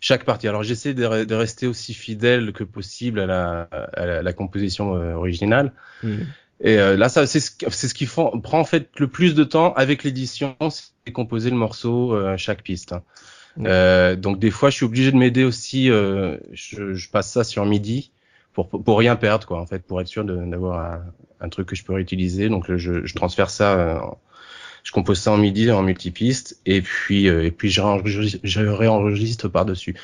chaque 0.00 0.24
partie. 0.24 0.48
Alors 0.48 0.62
j'essaie 0.62 0.94
de, 0.94 1.04
re- 1.04 1.26
de 1.26 1.34
rester 1.34 1.66
aussi 1.66 1.94
fidèle 1.94 2.52
que 2.52 2.64
possible 2.64 3.20
à 3.20 3.26
la, 3.26 3.62
à 3.94 4.06
la, 4.06 4.22
la 4.22 4.32
composition 4.32 4.94
euh, 4.96 5.14
originale. 5.14 5.72
Mhm. 6.02 6.26
Et 6.62 6.78
euh, 6.78 6.96
là, 6.96 7.08
ça, 7.08 7.26
c'est 7.26 7.40
ce, 7.40 7.50
qui- 7.50 7.66
c'est 7.70 7.88
ce 7.88 7.94
qui 7.94 8.06
font- 8.06 8.38
prend 8.40 8.60
en 8.60 8.64
fait 8.64 8.90
le 8.98 9.08
plus 9.08 9.34
de 9.34 9.44
temps 9.44 9.72
avec 9.74 10.04
l'édition, 10.04 10.56
c'est 10.70 11.12
composer 11.12 11.50
le 11.50 11.56
morceau 11.56 12.14
euh, 12.14 12.36
chaque 12.36 12.62
piste. 12.62 12.92
hein. 12.92 13.02
Mhm. 13.56 14.16
Donc 14.20 14.38
des 14.38 14.50
fois, 14.50 14.70
je 14.70 14.76
suis 14.76 14.84
obligé 14.86 15.10
de 15.10 15.16
m'aider 15.16 15.44
aussi. 15.44 15.86
je, 15.88 16.94
je 16.94 17.10
passe 17.10 17.32
ça 17.32 17.44
sur 17.44 17.64
MIDI 17.66 18.12
pour 18.52 18.68
pour 18.68 18.98
rien 18.98 19.16
perdre 19.16 19.46
quoi 19.46 19.60
en 19.60 19.66
fait, 19.66 19.80
pour 19.86 20.00
être 20.00 20.08
sûr 20.08 20.24
d'avoir 20.24 20.92
un, 20.92 21.04
un 21.40 21.48
truc 21.48 21.68
que 21.68 21.76
je 21.76 21.84
peux 21.84 21.92
réutiliser. 21.94 22.48
Donc 22.48 22.74
je, 22.74 23.04
je 23.06 23.14
transfère 23.14 23.50
ça. 23.50 23.78
euh, 23.78 23.98
en- 24.00 24.18
je 24.82 24.92
compose 24.92 25.18
ça 25.20 25.30
en 25.32 25.36
MIDI, 25.36 25.70
en 25.72 25.82
multipiste, 25.82 26.58
et 26.64 26.80
puis 26.80 27.28
euh, 27.28 27.44
et 27.44 27.50
puis 27.50 27.68
je 27.70 27.82
réenregistre, 27.82 28.38
je 28.42 28.60
réenregistre 28.62 29.48
par 29.48 29.66
dessus. 29.66 29.94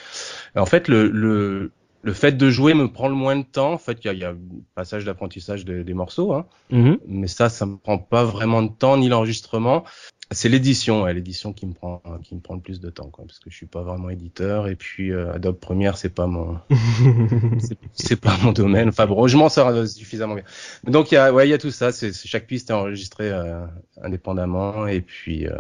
En 0.55 0.67
fait, 0.67 0.89
le, 0.89 1.09
le 1.09 1.73
le 2.03 2.13
fait 2.13 2.33
de 2.37 2.51
jouer 2.51 2.75
me 2.75 2.87
prend 2.93 3.09
le 3.09 3.15
moins 3.15 3.37
de 3.37 3.43
temps. 3.43 3.73
En 3.73 3.79
fait, 3.79 3.99
il 4.05 4.07
y 4.07 4.11
a, 4.11 4.13
il 4.13 4.19
y 4.21 4.25
a 4.25 4.31
un 4.31 4.37
passage 4.75 5.05
d'apprentissage 5.05 5.65
des- 5.65 5.83
des 5.83 5.95
morceaux, 5.95 6.35
hein, 6.35 6.47
Mhm. 6.71 6.99
mais 7.09 7.27
ça, 7.27 7.49
ça 7.49 7.67
me 7.67 7.77
prend 7.79 7.99
pas 7.99 8.25
vraiment 8.25 8.63
de 8.63 8.71
temps 8.71 8.97
ni 8.99 9.09
l'enregistrement. 9.09 9.85
C'est 10.33 10.49
l'édition, 10.49 11.03
ouais, 11.05 11.15
l'édition 11.15 11.53
qui 11.53 11.67
me 11.67 11.73
prend 11.73 12.03
qui 12.25 12.35
me 12.35 12.41
prend 12.41 12.55
le 12.57 12.61
plus 12.61 12.81
de 12.81 12.91
temps, 12.91 13.09
quoi, 13.11 13.25
parce 13.27 13.39
que 13.39 13.49
je 13.49 13.57
suis 13.57 13.67
pas 13.67 13.83
vraiment 13.83 14.11
éditeur 14.11 14.67
et 14.67 14.75
puis 14.75 15.13
euh, 15.13 15.33
Adobe 15.33 15.59
Premiere, 15.59 15.97
c'est 15.97 16.11
pas 16.15 16.27
mon 16.27 16.59
c'est- 17.95 18.17
pas 18.21 18.37
mon 18.43 18.53
domaine. 18.53 18.89
Enfin 18.89 19.07
bon, 19.07 19.27
je 19.29 19.37
m'en 19.37 19.49
sors 19.49 19.69
euh, 19.69 19.87
suffisamment 19.87 20.35
bien. 20.35 20.45
Donc 20.85 21.13
il 21.13 21.15
y 21.15 21.19
a, 21.19 21.33
ouais, 21.33 21.47
il 21.47 21.51
y 21.51 21.55
a 21.55 21.59
tout 21.59 21.71
ça. 21.71 21.93
C'est 21.93 22.13
chaque 22.13 22.47
piste 22.47 22.71
est 22.71 22.73
enregistrée 22.73 23.31
euh, 23.31 23.65
indépendamment 24.03 24.87
et 24.87 25.01
puis 25.01 25.47
euh, 25.47 25.53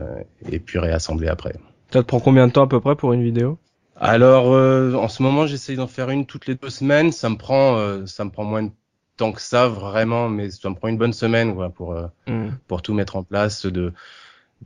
et 0.50 0.58
puis 0.58 0.78
réassemblée 0.78 1.28
après. 1.28 1.54
Ça 1.92 2.02
te 2.02 2.06
prend 2.08 2.20
combien 2.20 2.46
de 2.48 2.52
temps 2.52 2.64
à 2.64 2.68
peu 2.68 2.80
près 2.80 2.96
pour 2.96 3.12
une 3.12 3.22
vidéo? 3.22 3.58
Alors 3.98 4.52
euh, 4.52 4.94
en 4.94 5.08
ce 5.08 5.22
moment, 5.22 5.46
j'essaye 5.46 5.76
d'en 5.76 5.86
faire 5.86 6.10
une 6.10 6.26
toutes 6.26 6.46
les 6.46 6.54
deux 6.56 6.70
semaines. 6.70 7.12
Ça 7.12 7.28
me 7.28 7.36
prend 7.36 7.78
euh, 7.78 8.04
ça 8.06 8.24
me 8.24 8.30
prend 8.30 8.44
moins 8.44 8.64
de 8.64 8.70
temps 9.16 9.32
que 9.32 9.40
ça 9.40 9.68
vraiment, 9.68 10.28
mais 10.28 10.50
ça 10.50 10.68
me 10.68 10.74
prend 10.74 10.88
une 10.88 10.98
bonne 10.98 11.12
semaine 11.14 11.54
quoi, 11.54 11.70
pour 11.70 11.92
euh, 11.92 12.06
Mhm. 12.28 12.52
pour 12.66 12.82
tout 12.82 12.94
mettre 12.94 13.16
en 13.16 13.22
place. 13.22 13.64
De 13.66 13.92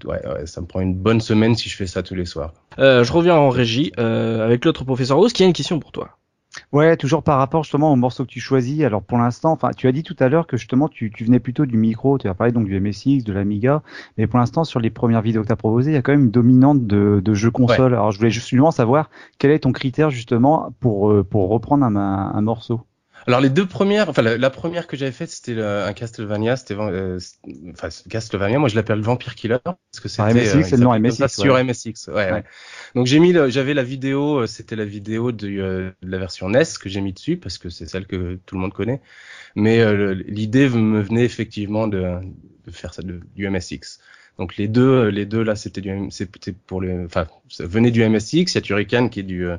ouais, 0.05 0.27
ouais, 0.27 0.47
ça 0.47 0.61
me 0.61 0.67
prend 0.67 0.81
une 0.81 0.95
bonne 0.95 1.21
semaine 1.21 1.55
si 1.55 1.69
je 1.69 1.77
fais 1.77 1.87
ça 1.87 2.03
tous 2.03 2.15
les 2.15 2.25
soirs. 2.25 2.53
Euh, 2.79 3.05
je 3.05 3.13
reviens 3.13 3.37
en 3.37 3.49
régie 3.51 3.93
euh, 3.99 4.45
avec 4.45 4.65
l'autre 4.65 4.85
professeur 4.85 5.17
Rose 5.19 5.33
qui 5.33 5.43
a 5.43 5.47
une 5.47 5.53
question 5.53 5.79
pour 5.81 5.93
toi. 5.93 6.17
Ouais, 6.73 6.97
toujours 6.97 7.23
par 7.23 7.39
rapport 7.39 7.63
justement 7.63 7.93
au 7.93 7.97
morceau 7.97 8.25
que 8.25 8.31
tu 8.31 8.41
choisis. 8.41 8.83
Alors 8.83 9.03
pour 9.03 9.19
l'instant, 9.19 9.53
enfin, 9.53 9.71
tu 9.77 9.87
as 9.87 9.93
dit 9.93 10.03
tout 10.03 10.17
à 10.19 10.29
l'heure 10.29 10.49
que 10.49 10.57
justement 10.57 10.89
tu, 10.89 11.13
tu 11.13 11.25
venais 11.25 11.39
plutôt 11.39 11.65
du 11.65 11.77
micro, 11.77 12.19
tu 12.19 12.29
as 12.29 12.35
parlé 12.35 12.53
donc 12.53 12.67
du 12.67 12.81
MSX, 12.81 13.23
de 13.23 13.33
l'Amiga, 13.33 13.83
mais 14.19 14.27
pour 14.27 14.41
l'instant 14.41 14.65
sur 14.65 14.81
les 14.81 14.91
premières 14.91 15.23
vidéos 15.23 15.43
que 15.43 15.47
tu 15.47 15.53
as 15.53 15.57
proposées, 15.57 15.93
il 15.93 15.95
y 15.95 15.97
a 15.97 16.03
quand 16.03 16.13
même 16.13 16.25
une 16.25 16.31
dominante 16.31 16.87
de, 16.87 17.21
de 17.25 17.35
jeux 17.35 17.53
console. 17.53 17.95
Alors 17.95 18.11
je 18.11 18.19
voulais 18.19 18.31
justement 18.31 18.73
savoir 18.73 19.11
quel 19.39 19.53
est 19.53 19.61
ton 19.61 19.71
critère 19.73 20.11
justement 20.11 20.75
pour 20.81 21.11
euh, 21.13 21.23
pour 21.23 21.49
reprendre 21.51 21.85
un, 21.85 21.95
un, 21.95 22.33
un 22.35 22.41
morceau. 22.41 22.81
Alors 23.27 23.41
les 23.41 23.51
deux 23.51 23.67
premières, 23.67 24.09
enfin 24.09 24.23
la, 24.23 24.37
la 24.39 24.51
première 24.51 24.87
que 24.87 24.97
j'avais 24.97 25.13
faite 25.13 25.31
c'était 25.31 25.55
le- 25.55 25.83
un 25.85 25.93
Castlevania, 25.93 26.57
c'était 26.57 26.75
euh, 26.79 27.19
enfin 27.73 27.89
Castlevania, 28.09 28.59
moi 28.59 28.69
je 28.69 28.77
l'appelle 28.77 29.01
Vampire 29.01 29.35
Killer 29.35 29.59
parce 29.63 30.01
que 30.01 30.09
c'était 30.09 30.35
MSX, 30.35 30.57
euh, 30.57 30.63
c'est 30.63 30.77
le 30.77 30.83
nom 30.85 30.99
MSX, 30.99 31.29
sur. 31.29 31.55
MSX. 31.57 32.09
Ouais, 32.09 32.15
ouais. 32.15 32.33
Ouais. 32.33 32.45
Donc 32.95 33.07
j'ai 33.07 33.19
mis, 33.21 33.35
j'avais 33.49 33.75
la 33.75 33.83
vidéo, 33.83 34.41
euh, 34.41 34.47
c'était 34.47 34.77
la 34.77 34.85
vidéo 34.87 35.33
de, 35.33 35.49
euh, 35.49 35.91
de 36.03 36.11
la 36.11 36.19
version 36.19 36.49
NES 36.49 36.79
que 36.81 36.89
j'ai 36.89 37.01
mis 37.01 37.13
dessus 37.13 37.37
parce 37.37 37.59
que 37.59 37.69
c'est 37.69 37.87
celle 37.87 38.07
que 38.07 38.39
tout 38.47 38.55
le 38.55 38.61
monde 38.63 38.73
connaît. 38.73 39.01
Mais 39.57 39.81
euh, 39.81 40.15
l'idée 40.27 40.69
me 40.69 41.01
venait 41.03 41.25
effectivement 41.25 41.89
de, 41.89 42.03
de 42.67 42.71
faire 42.71 42.95
ça 42.95 43.03
de, 43.03 43.21
du 43.35 43.49
MSX. 43.49 44.01
Donc 44.39 44.57
les 44.57 44.69
deux, 44.69 44.83
euh, 45.07 45.11
les 45.11 45.27
deux 45.27 45.43
là, 45.43 45.57
c'était 45.57 45.81
du, 45.81 46.11
c'était 46.11 46.53
pour 46.53 46.81
le, 46.81 47.05
enfin, 47.07 47.27
ça 47.49 47.67
venait 47.67 47.91
du 47.91 48.03
MSX. 48.03 48.53
Il 48.55 48.57
y 48.57 48.59
a 48.59 48.61
Turrican 48.63 49.09
qui 49.09 49.21
est 49.21 49.25
du, 49.25 49.47
euh, 49.47 49.57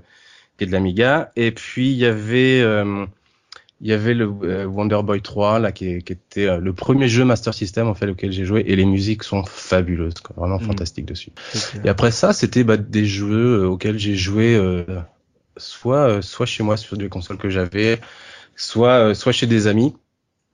qui 0.57 0.63
est 0.65 0.67
de 0.67 0.71
l'Amiga, 0.71 1.31
et 1.35 1.51
puis 1.51 1.91
il 1.91 1.97
y 1.97 2.05
avait, 2.05 2.61
euh, 2.61 3.05
il 3.81 3.89
y 3.89 3.93
avait 3.93 4.13
le 4.13 4.31
euh, 4.43 4.65
Wonder 4.65 4.99
Boy 5.03 5.21
3 5.21 5.59
là, 5.59 5.71
qui, 5.71 5.87
était 5.89 6.47
euh, 6.47 6.57
le 6.59 6.71
premier 6.73 7.07
jeu 7.07 7.25
Master 7.25 7.53
System 7.53 7.87
en 7.87 7.95
fait 7.95 8.07
auquel 8.09 8.31
j'ai 8.31 8.45
joué, 8.45 8.63
et 8.67 8.75
les 8.75 8.85
musiques 8.85 9.23
sont 9.23 9.43
fabuleuses, 9.43 10.13
quoi, 10.23 10.35
vraiment 10.37 10.59
Mhm. 10.59 10.67
fantastiques 10.67 11.05
dessus. 11.05 11.31
Et 11.83 11.89
après 11.89 12.11
ça, 12.11 12.31
c'était 12.31 12.63
bah, 12.63 12.77
des 12.77 13.05
jeux 13.05 13.63
euh, 13.63 13.67
auxquels 13.67 13.97
j'ai 13.97 14.15
joué 14.15 14.55
euh, 14.55 14.83
soit 15.57 16.07
euh, 16.07 16.21
soit 16.21 16.45
chez 16.45 16.63
moi 16.63 16.77
sur 16.77 16.95
des 16.97 17.09
consoles 17.09 17.37
que 17.37 17.49
j'avais, 17.49 17.99
soit 18.55 19.09
euh, 19.09 19.13
soit 19.15 19.31
chez 19.31 19.47
des 19.47 19.67
amis 19.67 19.95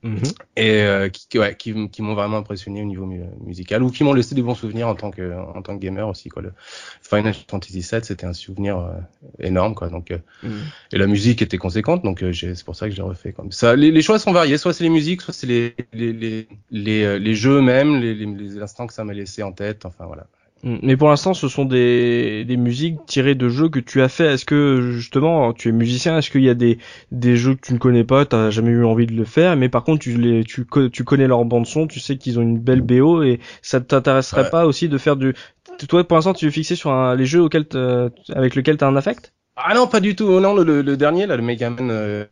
Mhm. 0.07 0.23
et 0.55 0.71
euh, 0.83 1.09
qui, 1.09 1.27
qui- 1.27 1.39
ouais, 1.39 1.55
qui, 1.55 1.73
m'ont 2.01 2.13
vraiment 2.15 2.37
impressionné 2.37 2.81
au 2.81 2.85
niveau 2.85 3.05
mu- 3.05 3.25
musical 3.45 3.83
ou 3.83 3.89
qui 3.91 4.03
m'ont 4.03 4.13
laissé 4.13 4.35
des 4.35 4.41
bons 4.41 4.55
souvenirs 4.55 4.87
en 4.87 4.95
tant 4.95 5.11
que 5.11 5.33
en 5.37 5.61
tant 5.61 5.75
que 5.77 5.81
gamer 5.81 6.07
aussi 6.07 6.29
quoi. 6.29 6.41
Le 6.41 6.53
Final 7.01 7.33
Fantasy 7.49 7.81
VII 7.81 8.03
c'était 8.05 8.25
un 8.25 8.33
souvenir 8.33 8.77
euh, 8.77 8.91
énorme 9.39 9.75
quoi. 9.75 9.89
Donc 9.89 10.11
euh, 10.11 10.17
Mhm. 10.43 10.51
et 10.93 10.97
la 10.97 11.07
musique 11.07 11.41
était 11.41 11.57
conséquente 11.57 12.03
donc 12.03 12.23
euh, 12.23 12.31
j'ai- 12.31 12.55
c'est 12.55 12.65
pour 12.65 12.75
ça 12.75 12.87
que 12.87 12.91
je 12.91 12.97
l'ai 12.97 13.03
refait 13.03 13.33
comme 13.33 13.51
ça. 13.51 13.75
Les, 13.75 13.91
les 13.91 14.01
choix 14.01 14.19
sont 14.19 14.31
variés, 14.31 14.57
soit 14.57 14.73
c'est 14.73 14.83
les 14.83 14.89
musiques, 14.89 15.21
soit 15.21 15.33
c'est 15.33 15.47
les 15.47 15.75
les 15.93 16.13
les 16.13 16.47
les, 16.71 17.03
euh, 17.03 17.17
les 17.19 17.33
jeux 17.35 17.59
les, 17.61 18.13
les, 18.15 18.25
les 18.25 18.61
instants 18.61 18.87
que 18.87 18.93
ça 18.93 19.03
m'a 19.03 19.13
laissé 19.13 19.43
en 19.43 19.51
tête. 19.51 19.85
Enfin 19.85 20.05
voilà. 20.05 20.27
Mm. 20.63 20.77
Mais 20.81 20.97
pour 20.97 21.09
l'instant, 21.09 21.33
ce 21.33 21.47
sont 21.47 21.65
des, 21.65 22.43
des 22.45 22.57
musiques 22.57 23.05
tirées 23.05 23.35
de 23.35 23.47
jeux 23.49 23.69
que 23.69 23.79
tu 23.79 24.01
as 24.01 24.09
fait. 24.09 24.33
Est-ce 24.33 24.45
que 24.45 24.81
justement, 24.91 25.53
tu 25.53 25.69
es 25.69 25.71
musicien 25.71 26.17
Est-ce 26.17 26.31
qu'il 26.31 26.43
y 26.43 26.49
a 26.49 26.55
des, 26.55 26.79
des 27.11 27.37
jeux 27.37 27.55
que 27.55 27.61
tu 27.61 27.73
ne 27.73 27.77
connais 27.77 28.03
pas, 28.03 28.25
t'as 28.25 28.49
jamais 28.49 28.71
eu 28.71 28.83
envie 28.85 29.05
de 29.05 29.13
le 29.13 29.23
faire, 29.25 29.55
mais 29.55 29.69
par 29.69 29.83
contre 29.83 29.99
tu 29.99 30.17
les, 30.17 30.43
tu, 30.43 30.65
tu 30.91 31.03
connais 31.03 31.27
leur 31.27 31.45
bande 31.45 31.65
son, 31.67 31.85
tu 31.87 31.99
sais 31.99 32.17
qu'ils 32.17 32.39
ont 32.39 32.41
une 32.41 32.59
belle 32.59 32.81
BO 32.81 33.23
et 33.23 33.39
ça 33.61 33.79
t'intéresserait 33.81 34.43
Ouais. 34.43 34.49
pas 34.49 34.65
aussi 34.65 34.89
de 34.89 34.97
faire 34.97 35.15
du. 35.15 35.33
Toi, 35.87 36.03
pour 36.07 36.17
l'instant, 36.17 36.33
tu 36.33 36.47
es 36.47 36.51
fixé 36.51 36.75
sur 36.75 36.91
un, 36.91 37.15
les 37.15 37.25
jeux 37.25 37.41
auxquels 37.43 37.67
t'as- 37.67 38.09
avec 38.33 38.55
lesquels 38.55 38.77
t'as 38.77 38.87
un 38.87 38.95
affect? 38.95 39.33
Ah 39.55 39.73
non, 39.75 39.87
pas 39.87 39.99
du 39.99 40.15
tout. 40.15 40.39
Non, 40.39 40.53
le, 40.55 40.63
le, 40.63 40.81
le 40.81 40.97
dernier, 40.97 41.25
là, 41.27 41.35
le 41.35 41.43
Mega 41.43 41.69
Man 41.69 41.89
euh, 41.91 42.25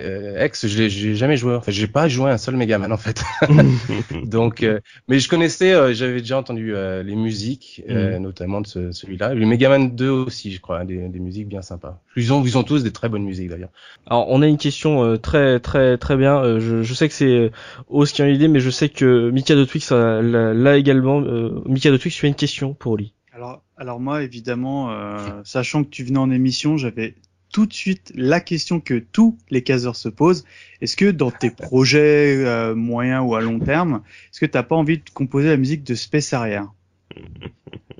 euh, 0.00 0.44
X, 0.46 0.66
je 0.66 0.78
l'ai 0.78 0.90
j'ai 0.90 1.14
jamais 1.14 1.36
joué. 1.36 1.54
Enfin, 1.54 1.70
j'ai 1.72 1.86
pas 1.86 2.08
joué 2.08 2.30
un 2.30 2.38
seul 2.38 2.56
Mega 2.56 2.78
Man 2.78 2.92
en 2.92 2.96
fait. 2.96 3.22
Donc, 4.24 4.62
euh, 4.62 4.80
mais 5.08 5.18
je 5.18 5.28
connaissais, 5.28 5.72
euh, 5.72 5.92
j'avais 5.94 6.20
déjà 6.20 6.38
entendu 6.38 6.74
euh, 6.74 7.02
les 7.02 7.16
musiques, 7.16 7.82
euh, 7.88 8.18
notamment 8.18 8.60
de 8.60 8.66
ce- 8.66 8.92
celui-là. 8.92 9.34
Le 9.34 9.46
Mega 9.46 9.68
Man 9.68 9.94
2 9.94 10.08
aussi, 10.10 10.52
je 10.52 10.60
crois, 10.60 10.80
hein, 10.80 10.84
des, 10.84 11.08
des 11.08 11.18
musiques 11.20 11.48
bien 11.48 11.62
sympas. 11.62 12.00
Ils 12.16 12.32
ont, 12.32 12.44
ils 12.44 12.56
ont 12.58 12.62
tous 12.62 12.82
des 12.82 12.92
très 12.92 13.08
bonnes 13.08 13.24
musiques 13.24 13.48
d'ailleurs. 13.48 13.70
Alors, 14.06 14.26
on 14.30 14.42
a 14.42 14.46
une 14.46 14.58
question 14.58 15.04
euh, 15.04 15.16
très 15.16 15.60
très 15.60 15.98
très 15.98 16.16
bien. 16.16 16.38
Euh, 16.42 16.60
je, 16.60 16.82
je 16.82 16.94
sais 16.94 17.08
que 17.08 17.14
c'est 17.14 17.26
euh, 17.26 17.50
Oz 17.88 18.12
qui 18.12 18.22
a 18.22 18.26
une 18.28 18.34
idée, 18.34 18.48
mais 18.48 18.60
je 18.60 18.70
sais 18.70 18.88
que 18.88 19.30
Mika 19.30 19.54
de 19.54 19.64
Twix 19.64 19.92
a- 19.92 20.22
l'a 20.22 20.54
l'a 20.54 20.76
également. 20.76 21.20
Euh, 21.22 21.62
Mika 21.66 21.90
de 21.90 21.96
Twix, 21.96 22.14
tu 22.16 22.26
as 22.26 22.28
une 22.28 22.34
question 22.34 22.74
pour 22.74 22.92
Oli? 22.92 23.12
Alors, 23.32 23.62
alors 23.76 24.00
moi, 24.00 24.22
évidemment, 24.22 24.90
euh, 24.90 25.40
sachant 25.44 25.84
que 25.84 25.88
tu 25.90 26.04
venais 26.04 26.18
en 26.18 26.30
émission, 26.30 26.76
j'avais 26.76 27.14
tout 27.52 27.66
de 27.66 27.72
suite 27.72 28.12
la 28.14 28.40
question 28.40 28.80
que 28.80 28.98
tous 28.98 29.36
les 29.50 29.62
caseurs 29.62 29.96
se 29.96 30.08
posent. 30.08 30.44
Est-ce 30.80 30.96
que 30.96 31.10
dans 31.10 31.30
tes 31.30 31.50
projets 31.50 32.44
euh, 32.44 32.74
moyens 32.74 33.24
ou 33.26 33.34
à 33.34 33.40
long 33.40 33.58
terme, 33.58 34.02
est-ce 34.30 34.40
que 34.40 34.46
t'as 34.46 34.62
pas 34.62 34.76
envie 34.76 34.98
de 34.98 35.10
composer 35.12 35.48
la 35.48 35.56
musique 35.56 35.84
de 35.84 35.94
Space 35.94 36.32
Harrier 36.32 36.62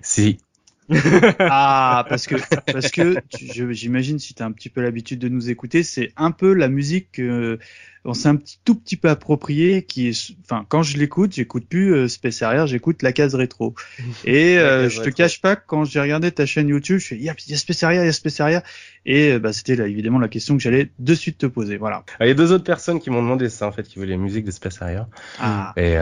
Si. 0.03 0.39
Ah, 1.39 2.05
parce 2.09 2.27
que 2.27 2.35
parce 2.73 2.91
que 2.91 3.17
j'imagine 3.73 4.19
si 4.19 4.35
tu 4.35 4.43
as 4.43 4.47
un 4.47 4.53
petit 4.53 4.69
peu 4.69 4.81
l'habitude 4.83 5.19
de 5.19 5.29
nous 5.29 5.51
écouter, 5.51 5.83
c'est 5.83 6.13
un 6.17 6.31
peu 6.33 6.53
la 6.53 6.69
musique 6.69 7.13
que 7.13 7.59
on 8.05 8.15
s'est 8.15 8.29
un 8.29 8.37
petit 8.37 8.59
tout 8.65 8.75
petit 8.75 8.97
peu 8.97 9.11
approprié 9.11 9.83
qui 9.85 10.09
est 10.09 10.33
enfin 10.45 10.65
quand 10.69 10.83
je 10.83 10.97
l'écoute, 10.97 11.35
j'écoute 11.35 11.67
plus 11.69 11.95
euh, 11.95 12.09
Space 12.09 12.41
Harrier, 12.43 12.67
j'écoute 12.67 13.03
la 13.03 13.13
case 13.13 13.35
rétro. 13.35 13.75
Et 14.25 14.57
La 14.57 14.63
euh, 14.63 14.89
je 14.89 14.97
te 14.97 15.03
rétro. 15.03 15.17
cache 15.17 15.41
pas 15.41 15.57
que 15.57 15.63
quand 15.67 15.85
j'ai 15.85 16.01
regardé 16.01 16.33
ta 16.33 16.47
chaîne 16.47 16.69
YouTube, 16.69 16.99
je 16.99 17.07
fais 17.09 17.17
il 17.17 17.23
y 17.23 17.29
a, 17.31 17.35
il 17.47 17.51
y 17.51 17.55
a 17.55 17.59
Space 17.59 17.83
Harrier, 17.83 18.01
il 18.01 18.07
y 18.07 18.09
a 18.09 18.13
Space 18.13 18.41
Harrier 18.41 18.61
et 19.07 19.33
euh, 19.33 19.39
bah 19.39 19.53
c'était 19.53 19.77
là 19.77 19.87
évidemment 19.87 20.19
la 20.19 20.29
question 20.29 20.57
que 20.57 20.63
j'allais 20.63 20.91
de 20.99 21.15
suite 21.15 21.39
te 21.39 21.47
poser. 21.47 21.77
Voilà. 21.77 22.05
Ah, 22.19 22.25
Il 22.25 22.29
y 22.29 22.33
a 22.33 22.35
deux 22.35 22.53
autres 22.53 22.65
personnes 22.65 23.01
qui 23.01 23.11
m'ont 23.11 23.23
demandé 23.23 23.49
ça 23.49 23.67
en 23.67 23.73
fait, 23.73 23.85
qui 23.87 23.97
voulaient 23.99 24.13
les 24.13 24.17
musiques 24.17 24.45
de 24.45 24.51
Space 24.51 24.81
Harrier. 24.81 25.03
Ah, 25.39 25.73
Et 25.77 25.97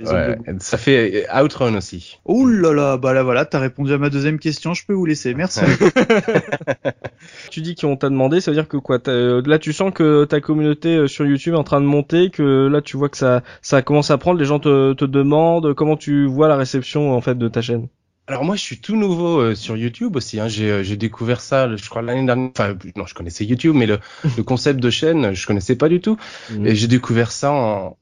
ouais, 0.00 0.36
ça 0.58 0.76
fait 0.78 1.26
euh, 1.30 1.42
Outrun 1.42 1.74
aussi. 1.76 2.18
Ouh 2.24 2.46
là 2.46 2.72
là, 2.72 2.96
bah 2.96 3.12
là 3.12 3.22
voilà, 3.22 3.44
t'as 3.44 3.58
répondu 3.58 3.92
à 3.92 3.98
ma 3.98 4.10
deuxième 4.10 4.38
question, 4.38 4.74
je 4.74 4.84
peux 4.86 4.92
vous 4.92 5.06
laisser. 5.06 5.34
Merci. 5.34 5.60
Tu 7.50 7.60
dis 7.60 7.74
qu'on 7.74 7.96
t'a 7.96 8.08
demandé, 8.10 8.40
ça 8.40 8.50
veut 8.50 8.56
dire 8.56 8.68
que 8.68 8.76
quoi 8.76 8.98
euh, 9.08 9.42
Là, 9.46 9.58
tu 9.58 9.72
sens 9.72 9.92
que 9.94 10.24
ta 10.24 10.40
communauté 10.40 10.96
euh, 10.96 11.06
sur 11.08 11.24
YouTube 11.26 11.54
est 11.54 11.58
en 11.58 11.64
train 11.64 11.80
de 11.80 11.86
monter, 11.86 12.30
que 12.30 12.68
là, 12.68 12.82
tu 12.82 12.96
vois 12.96 13.08
que 13.08 13.16
ça, 13.16 13.42
ça 13.62 13.82
commence 13.82 14.10
à 14.10 14.18
prendre. 14.18 14.38
Les 14.38 14.44
gens 14.44 14.58
te, 14.58 14.92
te 14.92 15.04
demandent 15.04 15.74
comment 15.74 15.96
tu 15.96 16.26
vois 16.26 16.48
la 16.48 16.56
réception 16.56 17.12
en 17.14 17.20
fait 17.20 17.36
de 17.36 17.48
ta 17.48 17.62
chaîne? 17.62 17.88
Alors 18.26 18.44
moi, 18.44 18.56
je 18.56 18.62
suis 18.62 18.80
tout 18.80 18.96
nouveau 18.96 19.38
euh, 19.38 19.54
sur 19.54 19.76
YouTube 19.76 20.16
aussi. 20.16 20.40
Hein. 20.40 20.48
J'ai, 20.48 20.70
euh, 20.70 20.82
j'ai 20.82 20.96
découvert 20.96 21.40
ça, 21.40 21.66
le- 21.66 21.76
je 21.76 21.88
crois 21.90 22.02
l'année 22.02 22.24
dernière. 22.24 22.50
Enfin, 22.56 22.74
non, 22.96 23.04
je 23.06 23.14
connaissais 23.14 23.44
YouTube, 23.44 23.74
mais 23.76 23.86
le, 23.86 23.98
le 24.36 24.42
concept 24.42 24.80
de 24.80 24.90
chaîne, 24.90 25.34
je 25.34 25.46
connaissais 25.46 25.76
pas 25.76 25.88
du 25.90 26.00
tout. 26.00 26.16
Et 26.64 26.74
j'ai 26.74 26.88
découvert 26.88 27.30
ça 27.32 27.52
en 27.52 27.96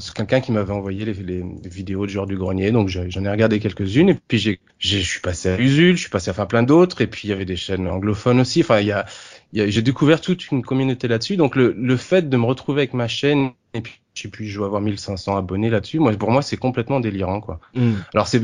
c'est 0.00 0.14
quelqu'un 0.14 0.40
qui 0.40 0.52
m'avait 0.52 0.72
envoyé 0.72 1.04
les, 1.04 1.12
les, 1.14 1.42
vidéos 1.68 2.06
de 2.06 2.10
joueurs 2.10 2.26
du 2.26 2.36
grenier. 2.36 2.72
Donc 2.72 2.88
j'en 2.88 3.24
ai 3.24 3.30
regardé 3.30 3.60
quelques-unes. 3.60 4.08
Et 4.10 4.14
puis 4.14 4.38
j'ai, 4.38 4.60
j'ai, 4.78 5.00
je 5.00 5.06
suis 5.08 5.20
passé 5.20 5.50
à 5.50 5.58
Usul, 5.60 5.96
je 5.96 6.00
suis 6.02 6.10
passé 6.10 6.30
à 6.30 6.34
faire 6.34 6.48
plein 6.48 6.62
d'autres. 6.62 7.00
Et 7.02 7.06
puis 7.06 7.28
il 7.28 7.30
y 7.30 7.34
avait 7.34 7.44
des 7.44 7.56
chaînes 7.56 7.86
anglophones 7.88 8.40
aussi. 8.40 8.60
Enfin, 8.62 8.80
il 8.80 8.86
y 8.86 8.92
a, 8.92 9.00
a- 9.00 9.66
j'ai 9.68 9.82
découvert 9.82 10.20
toute 10.20 10.50
une 10.50 10.62
communauté 10.62 11.08
là-dessus. 11.08 11.36
Donc 11.36 11.56
le, 11.56 11.74
le 11.78 11.96
fait 11.96 12.28
de 12.28 12.36
me 12.36 12.44
retrouver 12.46 12.82
avec 12.82 12.94
ma 12.94 13.08
chaîne 13.08 13.50
et 13.74 13.82
puis 13.82 14.00
je 14.14 14.22
sais 14.22 14.28
plus, 14.28 14.46
je 14.46 14.56
dois 14.58 14.66
avoir 14.66 14.80
1500 14.82 15.36
abonnés 15.36 15.70
là-dessus. 15.70 16.00
Moi, 16.00 16.12
pour 16.14 16.32
moi, 16.32 16.42
c'est 16.42 16.56
complètement 16.56 16.98
délirant, 16.98 17.40
quoi. 17.40 17.60
Mm. 17.74 17.92
Alors 18.12 18.26
c'est 18.26 18.40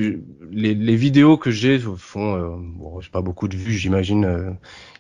les, 0.51 0.75
les 0.75 0.97
vidéos 0.97 1.37
que 1.37 1.51
j'ai 1.51 1.79
font 1.81 2.37
euh, 2.37 2.57
bon, 2.57 3.01
j'ai 3.01 3.11
pas 3.11 3.21
beaucoup 3.23 3.49
de 3.49 3.57
vues, 3.57 3.73
j'imagine. 3.73 4.25
euh, 4.25 4.51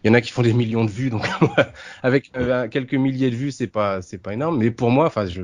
Il 0.02 0.08
y 0.08 0.10
en 0.10 0.14
a 0.14 0.20
qui 0.20 0.32
font 0.32 0.42
des 0.42 0.52
millions 0.52 0.84
de 0.84 0.90
vues, 0.90 1.10
donc 1.10 1.24
avec 2.02 2.32
euh, 2.36 2.66
quelques 2.68 2.94
milliers 2.94 3.30
de 3.30 3.36
vues, 3.36 3.52
c'est 3.52 3.68
pas 3.68 4.02
c'est 4.02 4.18
pas 4.18 4.32
énorme. 4.34 4.58
Mais 4.58 4.70
pour 4.72 4.90
moi, 4.90 5.06
enfin 5.06 5.26
je 5.26 5.42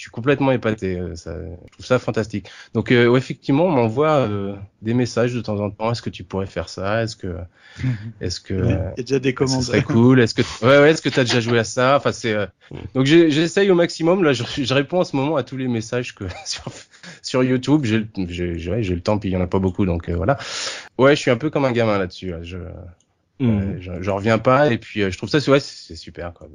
je 0.00 0.04
suis 0.04 0.10
complètement 0.10 0.50
épaté. 0.50 0.98
euh, 0.98 1.14
Ça, 1.14 1.34
je 1.66 1.72
trouve 1.72 1.84
ça 1.84 1.98
fantastique. 1.98 2.48
Donc 2.72 2.90
euh, 2.90 3.06
ouais, 3.06 3.18
effectivement, 3.18 3.66
on 3.66 3.70
m'envoie 3.70 4.20
euh, 4.26 4.56
des 4.80 4.94
messages 4.94 5.34
de 5.34 5.42
temps 5.42 5.60
en 5.60 5.68
temps. 5.70 5.92
Est-ce 5.92 6.00
que 6.00 6.08
tu 6.08 6.24
pourrais 6.24 6.46
faire 6.46 6.70
ça? 6.70 7.02
Est-ce 7.02 7.16
que 7.16 7.36
est-ce 8.22 8.40
que 8.40 8.54
Il 8.54 8.70
y 8.70 8.72
a 8.72 8.94
déjà 8.96 9.18
des 9.18 9.28
ce 9.28 9.34
commandes. 9.34 9.62
serait 9.62 9.82
cool? 9.82 10.20
Est-ce 10.20 10.32
que 10.32 10.40
ouais 10.62 10.78
ouais, 10.78 10.90
est-ce 10.92 11.02
que 11.02 11.10
t'as 11.10 11.24
déjà 11.24 11.40
joué 11.40 11.58
à 11.58 11.64
ça? 11.64 11.96
Enfin 11.98 12.12
c'est 12.12 12.32
euh, 12.32 12.46
donc 12.94 13.04
j'essaye 13.04 13.70
au 13.70 13.74
maximum. 13.74 14.24
Là, 14.24 14.32
je, 14.32 14.42
je 14.56 14.72
réponds 14.74 15.00
en 15.00 15.04
ce 15.04 15.14
moment 15.16 15.36
à 15.36 15.42
tous 15.42 15.58
les 15.58 15.68
messages 15.68 16.14
que 16.14 16.24
sur 16.46 16.64
sur 17.20 17.44
YouTube. 17.44 17.84
J'ai 17.84 18.06
j'ai 18.56 18.70
ouais, 18.70 18.80
le 18.80 19.00
temps 19.02 19.18
puis 19.18 19.28
il 19.28 19.32
y 19.32 19.36
en 19.36 19.42
a 19.42 19.46
pas 19.46 19.58
beaucoup 19.58 19.84
donc 19.84 20.08
euh, 20.08 20.14
voilà. 20.16 20.38
Ouais, 20.96 21.14
je 21.14 21.20
suis 21.20 21.30
un 21.30 21.36
peu 21.36 21.50
comme 21.50 21.66
un 21.66 21.72
gamin 21.72 21.98
là-dessus. 21.98 22.30
là. 22.30 22.38
Je 22.42 22.56
Euh, 23.40 23.76
je, 23.80 23.90
je 24.02 24.10
reviens 24.10 24.38
pas 24.38 24.70
et 24.72 24.78
puis 24.78 25.02
euh, 25.02 25.10
je 25.10 25.16
trouve 25.16 25.28
ça 25.30 25.38
ouais, 25.50 25.60
c'est 25.60 25.96
super 25.96 26.32
quoi. 26.34 26.46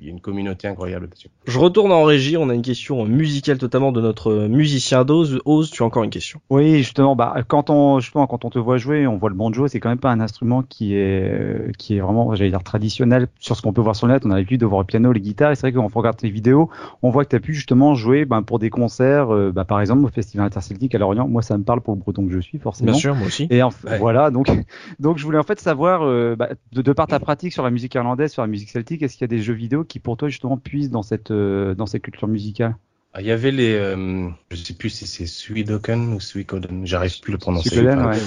Il 0.00 0.06
y 0.06 0.08
a 0.08 0.12
une 0.12 0.20
communauté 0.20 0.66
incroyable 0.68 1.04
là-dessus. 1.06 1.28
Je 1.46 1.58
retourne 1.58 1.92
en 1.92 2.04
régie. 2.04 2.36
On 2.36 2.48
a 2.48 2.54
une 2.54 2.62
question 2.62 3.04
musicale 3.04 3.58
totalement 3.58 3.92
de 3.92 4.00
notre 4.00 4.46
musicien 4.48 5.04
d'Oz. 5.04 5.40
Oz, 5.44 5.70
tu 5.70 5.82
as 5.82 5.86
encore 5.86 6.04
une 6.04 6.10
question? 6.10 6.40
Oui, 6.50 6.78
justement, 6.78 7.14
bah, 7.16 7.34
quand 7.46 7.68
on, 7.70 8.00
justement, 8.00 8.26
quand 8.26 8.44
on 8.44 8.50
te 8.50 8.58
voit 8.58 8.78
jouer, 8.78 9.06
on 9.06 9.16
voit 9.18 9.28
le 9.28 9.34
banjo, 9.36 9.68
c'est 9.68 9.78
quand 9.80 9.88
même 9.90 9.98
pas 9.98 10.10
un 10.10 10.20
instrument 10.20 10.62
qui 10.62 10.94
est, 10.94 11.28
euh, 11.30 11.70
qui 11.78 11.96
est 11.96 12.00
vraiment, 12.00 12.34
j'allais 12.34 12.50
dire, 12.50 12.62
traditionnel 12.62 13.28
sur 13.38 13.56
ce 13.56 13.62
qu'on 13.62 13.72
peut 13.72 13.80
voir 13.82 13.94
sur 13.96 14.06
le 14.06 14.14
net. 14.14 14.22
On 14.24 14.30
a 14.30 14.36
l'habitude 14.36 14.60
de 14.60 14.66
voir 14.66 14.80
le 14.80 14.86
piano, 14.86 15.12
les 15.12 15.20
guitares, 15.20 15.52
et 15.52 15.54
c'est 15.54 15.62
vrai 15.62 15.72
que 15.72 15.76
quand 15.78 15.84
on 15.84 15.98
regarde 15.98 16.16
tes 16.16 16.30
vidéos, 16.30 16.70
on 17.02 17.10
voit 17.10 17.24
que 17.24 17.30
tu 17.30 17.36
as 17.36 17.40
pu 17.40 17.54
justement 17.54 17.94
jouer, 17.94 18.24
ben, 18.24 18.42
pour 18.42 18.58
des 18.58 18.70
concerts, 18.70 19.32
euh, 19.34 19.52
bah, 19.52 19.64
par 19.64 19.80
exemple, 19.80 20.04
au 20.04 20.08
Festival 20.08 20.46
Interceltique 20.46 20.94
à 20.94 20.98
Lorient. 20.98 21.28
Moi, 21.28 21.42
ça 21.42 21.56
me 21.58 21.64
parle 21.64 21.80
pour 21.82 21.94
le 21.94 22.00
breton 22.00 22.26
que 22.26 22.32
je 22.32 22.40
suis, 22.40 22.58
forcément. 22.58 22.92
Bien 22.92 22.98
sûr, 23.00 23.14
moi 23.14 23.26
aussi. 23.26 23.46
Et 23.50 23.62
en- 23.62 23.70
Ouais. 23.84 23.98
voilà, 23.98 24.30
donc, 24.30 24.46
donc 25.00 25.18
je 25.18 25.24
voulais 25.24 25.38
en 25.38 25.42
fait 25.42 25.58
savoir, 25.60 26.02
euh, 26.22 26.36
bah, 26.36 26.50
de, 26.72 26.82
de 26.82 26.92
par 26.92 27.06
ta 27.06 27.18
pratique 27.18 27.52
sur 27.52 27.62
la 27.62 27.70
musique 27.70 27.94
irlandaise, 27.94 28.32
sur 28.32 28.42
la 28.42 28.48
musique 28.48 28.70
celtique, 28.70 29.02
est-ce 29.02 29.14
qu'il 29.14 29.22
y 29.22 29.30
a 29.32 29.34
des 29.36 29.42
jeux 29.42 29.54
vidéo 29.54 29.84
qui 29.84 29.98
pour 29.98 30.16
toi 30.16 30.28
justement 30.28 30.56
puissent 30.56 30.90
dans 30.90 31.02
cette, 31.02 31.30
euh, 31.30 31.74
dans 31.74 31.86
cette 31.86 32.02
culture 32.02 32.28
musicale? 32.28 32.76
Ah, 33.14 33.20
Il 33.20 33.26
y 33.26 33.30
avait 33.30 33.50
les 33.50 33.74
euh, 33.74 34.28
je 34.50 34.56
sais 34.56 34.74
plus 34.74 34.90
si 34.90 35.06
c'est 35.06 35.26
Suidoken 35.26 36.14
ou 36.14 36.20
Suikoden, 36.20 36.86
j'arrive 36.86 37.20
plus 37.20 37.32
à 37.32 37.34
le 37.34 37.38
prononcer. 37.38 37.68
Suikoden, 37.70 38.06
ouais. 38.06 38.18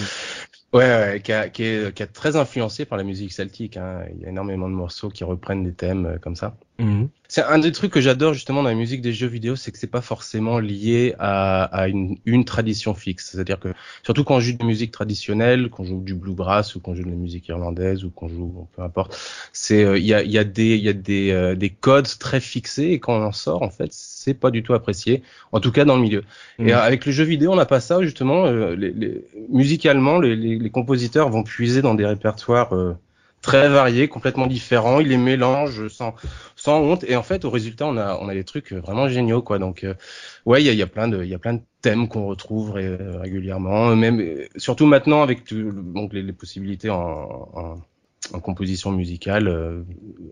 Ouais, 0.74 0.84
ouais, 0.84 1.22
qui, 1.24 1.32
a, 1.32 1.48
qui, 1.48 1.64
est, 1.64 1.94
qui 1.96 2.04
est 2.04 2.08
très 2.08 2.36
influencé 2.36 2.84
par 2.84 2.98
la 2.98 3.06
musique 3.06 3.32
celtique. 3.32 3.78
Hein. 3.78 4.04
Il 4.14 4.24
y 4.24 4.26
a 4.26 4.30
énormément 4.30 4.68
de 4.68 4.74
morceaux 4.74 5.08
qui 5.08 5.24
reprennent 5.24 5.64
des 5.64 5.72
thèmes 5.74 6.06
euh, 6.06 6.18
comme 6.18 6.36
ça. 6.36 6.58
Mhm. 6.78 7.10
C'est 7.28 7.42
un 7.42 7.58
des 7.58 7.72
trucs 7.72 7.92
que 7.92 8.02
j'adore 8.02 8.34
justement 8.34 8.62
dans 8.62 8.70
la 8.70 8.76
musique 8.76 9.02
des 9.02 9.14
jeux 9.14 9.28
vidéo, 9.28 9.56
c'est 9.56 9.72
que 9.72 9.78
c'est 9.78 9.88
pas 9.88 10.02
forcément 10.02 10.60
lié 10.60 11.16
à, 11.20 11.64
à 11.64 11.88
une, 11.88 12.18
une, 12.26 12.46
tradition 12.46 12.94
fixe. 12.94 13.32
C'est-à-dire 13.32 13.60
que 13.60 13.74
surtout 14.04 14.24
quand 14.24 14.36
on 14.36 14.40
joue 14.40 14.58
de 14.58 14.64
musique 14.64 14.92
traditionnelle, 14.92 15.70
qu'on 15.70 15.86
joue 15.86 16.02
du 16.02 16.14
bluegrass 16.14 16.76
ou 16.76 16.82
qu'on 16.82 16.94
joue 16.94 17.04
de 17.04 17.10
la 17.10 17.16
musique 17.16 17.48
irlandaise 17.48 18.04
ou 18.04 18.10
qu'on 18.10 18.28
joue 18.28 18.68
peu 18.76 18.82
importe, 18.84 19.18
c'est 19.54 19.84
euh, 19.84 19.98
il 19.98 20.06
y, 20.06 20.14
a, 20.14 20.24
y 20.24 20.38
a 20.38 20.44
des 20.44 20.76
il 20.76 20.84
y 20.84 20.90
a 20.90 20.94
des, 20.94 21.32
euh, 21.32 21.56
des 21.56 21.70
codes 21.70 22.10
très 22.20 22.42
fixés 22.42 22.92
et 22.92 23.00
quand 23.00 23.18
on 23.18 23.24
en 23.24 23.32
sort 23.32 23.64
en 23.64 23.70
fait 23.70 23.90
c'est 23.92 24.34
pas 24.34 24.52
du 24.52 24.62
tout 24.62 24.74
apprécié. 24.74 25.24
En 25.52 25.60
tout 25.60 25.72
cas 25.72 25.86
dans 25.86 25.96
le 25.96 26.02
milieu. 26.02 26.24
Mhm. 26.60 26.68
Et 26.68 26.74
euh, 26.74 26.82
avec 26.82 27.06
le 27.06 27.12
jeu 27.12 27.24
vidéo 27.24 27.54
on 27.54 27.56
n'a 27.56 27.66
pas 27.66 27.80
ça 27.80 28.02
justement. 28.02 28.46
Les, 28.46 28.92
les, 28.92 29.26
musicalement 29.50 30.20
les, 30.20 30.70
compositeurs 30.70 31.30
vont 31.30 31.44
puiser 31.44 31.82
dans 31.82 31.96
des 31.96 32.06
répertoires 32.06 32.74
très 33.46 33.70
variés, 33.70 34.08
complètement 34.08 34.48
différents. 34.48 35.00
Ils 35.00 35.08
les 35.10 35.18
mélangent 35.18 35.88
sans, 35.88 36.16
sans 36.56 36.80
honte. 36.82 37.04
Et 37.08 37.16
en 37.16 37.24
fait, 37.24 37.46
au 37.46 37.52
résultat, 37.52 37.86
on 37.86 37.96
a, 37.96 38.18
on 38.20 38.28
a 38.28 38.34
des 38.34 38.44
trucs 38.44 38.74
vraiment 38.74 39.08
géniaux, 39.08 39.42
quoi. 39.44 39.60
Donc, 39.60 39.84
euh, 39.84 39.94
ouais, 40.46 40.62
il 40.62 40.66
y 40.66 40.70
a, 40.70 40.74
y 40.74 40.82
a, 40.82 40.88
plein 40.88 41.08
de, 41.08 41.24
il 41.24 41.30
y 41.30 41.36
a 41.36 41.40
plein 41.40 41.54
de 41.54 41.62
thèmes 41.82 42.08
qu'on 42.08 42.26
retrouve 42.26 42.72
ré, 42.72 42.96
régulièrement. 43.22 43.96
Même, 43.96 44.20
surtout 44.58 44.88
maintenant 44.88 45.22
avec 45.22 45.44
tout, 45.46 45.72
donc 45.72 46.14
les, 46.14 46.24
les 46.24 46.34
possibilités 46.34 46.90
en, 46.90 47.50
en, 47.54 47.82
en, 48.34 48.40
composition 48.40 48.92
musicale, 48.92 49.48
euh, 49.48 49.84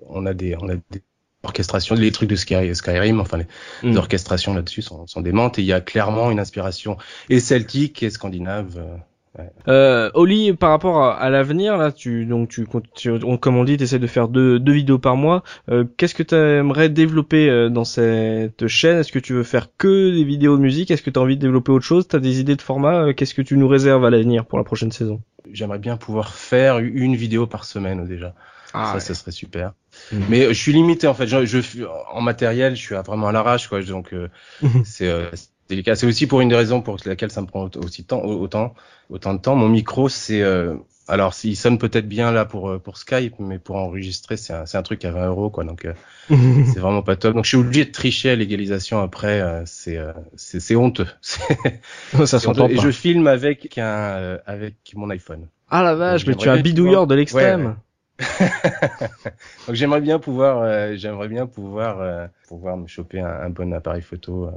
on 0.10 0.26
a 0.26 0.34
des, 0.34 0.56
on 0.60 0.68
a 0.70 0.76
des 0.76 1.04
orchestrations, 1.44 1.96
les 1.96 2.12
trucs 2.12 2.30
de 2.30 2.36
Sky, 2.36 2.74
Skyrim, 2.74 3.20
enfin 3.20 3.38
les, 3.38 3.48
Mm. 3.84 3.98
orchestrations 3.98 4.54
là-dessus 4.54 4.82
sont, 4.82 5.06
sont 5.08 5.22
démentes. 5.22 5.60
Et 5.60 5.62
il 5.62 5.68
y 5.68 5.74
a 5.74 5.82
clairement 5.82 6.32
une 6.32 6.40
inspiration 6.40 6.98
et 7.30 7.40
celtique 7.40 8.02
et 8.02 8.10
scandinave. 8.10 8.78
Euh, 8.78 8.98
Ouais. 9.38 9.50
Euh, 9.68 10.12
Oli, 10.14 10.54
par 10.54 10.70
rapport 10.70 11.04
à, 11.04 11.16
à 11.16 11.30
l'avenir, 11.32 11.76
là, 11.78 11.92
tu 11.92 12.26
donc 12.26 12.50
tu, 12.50 12.68
tu 12.96 13.10
on, 13.10 13.38
comme 13.38 13.58
on 13.58 13.64
dit, 13.64 13.78
tu 13.78 13.84
essaies 13.84 13.98
de 13.98 14.06
faire 14.08 14.28
deux, 14.28 14.60
deux 14.60 14.74
vidéos 14.74 15.00
par 15.00 15.16
mois. 15.16 15.44
Euh, 15.70 15.86
Qu'est-ce 15.98 16.14
que 16.14 16.22
tu 16.22 16.36
aimerais 16.36 16.90
développer 16.90 17.50
euh, 17.50 17.70
dans 17.70 17.84
cette 17.84 18.68
chaîne? 18.68 19.00
Est-ce 19.00 19.12
que 19.12 19.20
tu 19.20 19.34
veux 19.34 19.44
faire 19.44 19.70
que 19.76 20.12
des 20.12 20.24
vidéos 20.24 20.56
de 20.56 20.62
musique? 20.62 20.92
Est-ce 20.92 21.02
que 21.02 21.10
tu 21.10 21.20
as 21.20 21.22
envie 21.24 21.36
de 21.36 21.42
développer 21.42 21.72
autre 21.72 21.86
chose? 21.86 22.08
T'as 22.08 22.20
des 22.20 22.40
idées 22.40 22.56
de 22.56 22.62
format? 22.62 23.08
Euh, 23.08 23.14
Qu'est-ce 23.14 23.34
que 23.34 23.42
tu 23.42 23.58
nous 23.58 23.68
réserves 23.68 24.06
à 24.06 24.12
l'avenir 24.12 24.46
pour 24.46 24.60
la 24.60 24.64
prochaine 24.64 24.92
saison? 24.92 25.22
J'aimerais 25.52 25.80
bien 25.80 25.98
pouvoir 25.98 26.34
faire 26.36 26.78
une 26.78 27.16
vidéo 27.16 27.48
par 27.48 27.66
semaine 27.66 28.06
déjà. 28.06 28.36
Ah, 28.74 28.86
ça, 28.88 28.94
ouais. 28.96 29.00
ça 29.00 29.14
serait 29.14 29.32
super. 29.32 29.74
Mhm. 30.12 30.24
Mais 30.30 30.48
je 30.48 30.60
suis 30.60 30.74
limité 30.74 31.08
en 31.08 31.14
fait. 31.14 31.28
Je, 31.28 31.46
je 31.46 31.84
en 32.12 32.22
matériel, 32.22 32.76
je 32.76 32.82
suis 32.82 32.96
à 32.96 33.02
vraiment 33.02 33.28
à 33.28 33.32
l'arrache 33.32 33.68
quoi. 33.68 33.82
Donc 33.84 34.14
euh, 34.14 34.30
c'est 34.84 35.08
euh, 35.08 35.30
délicat. 35.70 35.96
C'est 35.96 36.06
aussi 36.06 36.28
pour 36.28 36.42
une 36.42 36.50
des 36.50 36.56
raisons 36.56 36.82
pour 36.82 36.98
laquelle 37.06 37.32
ça 37.32 37.42
me 37.42 37.48
prend 37.48 37.70
aussi 37.84 38.04
temps, 38.04 38.22
autant, 38.24 38.74
autant 39.10 39.34
de 39.34 39.40
temps. 39.40 39.56
Mon 39.56 39.70
micro, 39.70 40.10
c'est 40.10 40.42
euh, 40.42 40.76
alors 41.08 41.34
il 41.44 41.56
sonne 41.56 41.78
peut-être 41.78 42.08
bien 42.08 42.32
là 42.32 42.46
pour 42.46 42.80
pour 42.82 42.98
Skype, 42.98 43.36
mais 43.40 43.60
pour 43.60 43.76
enregistrer, 43.76 44.38
c'est 44.38 44.54
un, 44.54 44.84
truc 44.84 45.04
à 45.06 45.12
20 45.12 45.28
euros 45.28 45.50
quoi. 45.50 45.64
Donc 45.64 45.86
euh, 45.86 45.94
c'est 46.30 46.80
vraiment 46.80 47.02
pas 47.02 47.16
top. 47.16 47.36
Donc 47.36 47.46
je 47.46 47.50
suis 47.50 47.58
obligé 47.58 47.86
de 47.86 47.92
tricher 47.92 48.32
à 48.32 48.36
l'égalisation 48.36 49.02
après. 49.02 49.42
Euh, 49.42 49.64
c'est 49.66 49.98
euh, 49.98 50.14
c'est 50.36 50.76
honteux. 50.76 51.08
ça 52.26 52.40
s'entend. 52.40 52.68
Et 52.70 52.78
je 52.78 52.92
filme 52.92 53.28
avec 53.28 53.78
un 53.78 53.84
euh, 53.84 54.38
avec 54.46 54.76
mon 54.96 55.10
iPhone. 55.10 55.48
Ah 55.70 55.84
la 55.84 55.96
vache, 55.96 56.28
mais 56.28 56.36
tu 56.36 56.48
es 56.48 56.52
un 56.52 56.62
bidouilleur 56.62 57.08
de 57.08 57.16
l'extrême. 57.16 57.66
Ouais, 57.66 57.74
Donc 59.68 59.76
j'aimerais 59.76 60.02
bien 60.02 60.20
pouvoir, 60.20 60.62
euh, 60.62 60.94
j'aimerais 60.96 61.28
bien 61.28 61.48
pouvoir, 61.48 62.00
euh, 62.00 62.28
pouvoir 62.48 62.78
me 62.78 62.88
choper 62.88 63.20
un, 63.20 63.28
un 63.28 63.50
bon 63.50 63.74
appareil 63.74 64.02
photo 64.02 64.46
euh, 64.46 64.52